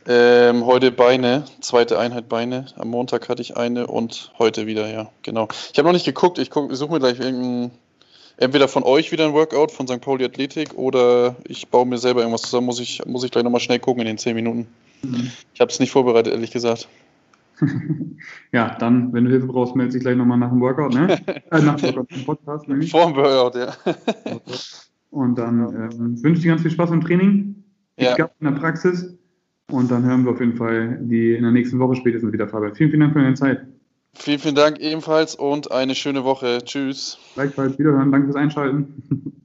Ähm, 0.09 0.65
heute 0.67 0.93
Beine, 0.93 1.45
zweite 1.61 1.99
Einheit 1.99 2.29
Beine. 2.29 2.67
Am 2.77 2.89
Montag 2.89 3.29
hatte 3.29 3.43
ich 3.43 3.57
eine 3.57 3.89
und 3.89 4.31
heute 4.39 4.67
wieder, 4.67 4.89
ja, 4.89 5.11
genau. 5.23 5.49
Ich 5.73 5.79
habe 5.79 5.89
noch 5.89 5.93
nicht 5.93 6.05
geguckt, 6.05 6.39
ich, 6.39 6.51
suche 6.53 6.93
mir 6.93 7.01
gleich 7.01 7.19
irgendein, 7.19 7.73
entweder 8.37 8.69
von 8.69 8.85
euch 8.85 9.11
wieder 9.11 9.25
ein 9.25 9.33
Workout 9.33 9.73
von 9.73 9.89
St. 9.89 10.01
Pauli 10.01 10.25
Athletik 10.25 10.75
oder 10.75 11.35
ich 11.49 11.69
baue 11.69 11.87
mir 11.87 11.99
selber 11.99 12.21
irgendwas 12.21 12.43
zusammen, 12.43 12.67
muss 12.67 12.79
ich, 12.79 13.05
muss 13.05 13.25
ich 13.25 13.33
gleich 13.33 13.43
nochmal 13.43 13.61
schnell 13.61 13.81
gucken 13.81 14.03
in 14.03 14.07
den 14.07 14.19
10 14.19 14.37
Minuten. 14.37 14.69
Mhm. 15.03 15.33
Ich 15.53 15.61
habe 15.61 15.73
es 15.73 15.81
nicht 15.81 15.91
vorbereitet, 15.91 16.33
ehrlich 16.33 16.53
gesagt. 16.53 16.87
ja, 18.53 18.77
dann, 18.79 19.13
wenn 19.13 19.25
du 19.25 19.31
Hilfe 19.31 19.47
brauchst, 19.47 19.77
melde 19.77 19.93
dich 19.93 20.03
gleich 20.03 20.17
nochmal 20.17 20.39
nach 20.39 20.51
dem 20.51 20.61
Workout, 20.61 20.95
ne? 20.95 21.19
äh, 21.51 21.63
nach 21.63 21.77
dem 21.77 22.25
Podcast, 22.25 22.69
nämlich. 22.69 22.91
Vor 22.91 23.07
dem 23.07 23.17
Workout, 23.17 23.55
ja. 23.57 23.75
Und 25.11 25.39
dann 25.39 25.61
äh, 25.61 26.23
wünsche 26.23 26.39
ich 26.39 26.41
dir 26.43 26.49
ganz 26.49 26.63
viel 26.63 26.71
Spaß 26.71 26.91
im 26.91 27.01
Training. 27.01 27.65
Ich 27.97 28.05
ja. 28.05 28.29
in 28.41 28.47
der 28.47 28.53
Praxis. 28.53 29.17
Und 29.71 29.91
dann 29.91 30.05
hören 30.05 30.25
wir 30.25 30.33
auf 30.33 30.41
jeden 30.41 30.57
Fall 30.57 30.99
die 31.01 31.35
in 31.35 31.43
der 31.43 31.53
nächsten 31.53 31.79
Woche 31.79 31.97
spätestens 31.97 32.33
wieder, 32.33 32.47
Fabian. 32.47 32.75
Vielen, 32.75 32.91
vielen 32.91 33.01
Dank 33.01 33.13
für 33.15 33.21
deine 33.21 33.35
Zeit. 33.35 33.67
Vielen, 34.15 34.39
vielen 34.39 34.55
Dank 34.55 34.79
ebenfalls 34.79 35.35
und 35.35 35.71
eine 35.73 35.95
schöne 35.95 36.25
Woche. 36.25 36.59
Tschüss. 36.65 37.19
Gleichfalls 37.35 37.79
wiederhören. 37.79 38.13
Danke 38.13 38.27
fürs 38.27 38.37
Einschalten. 38.37 39.43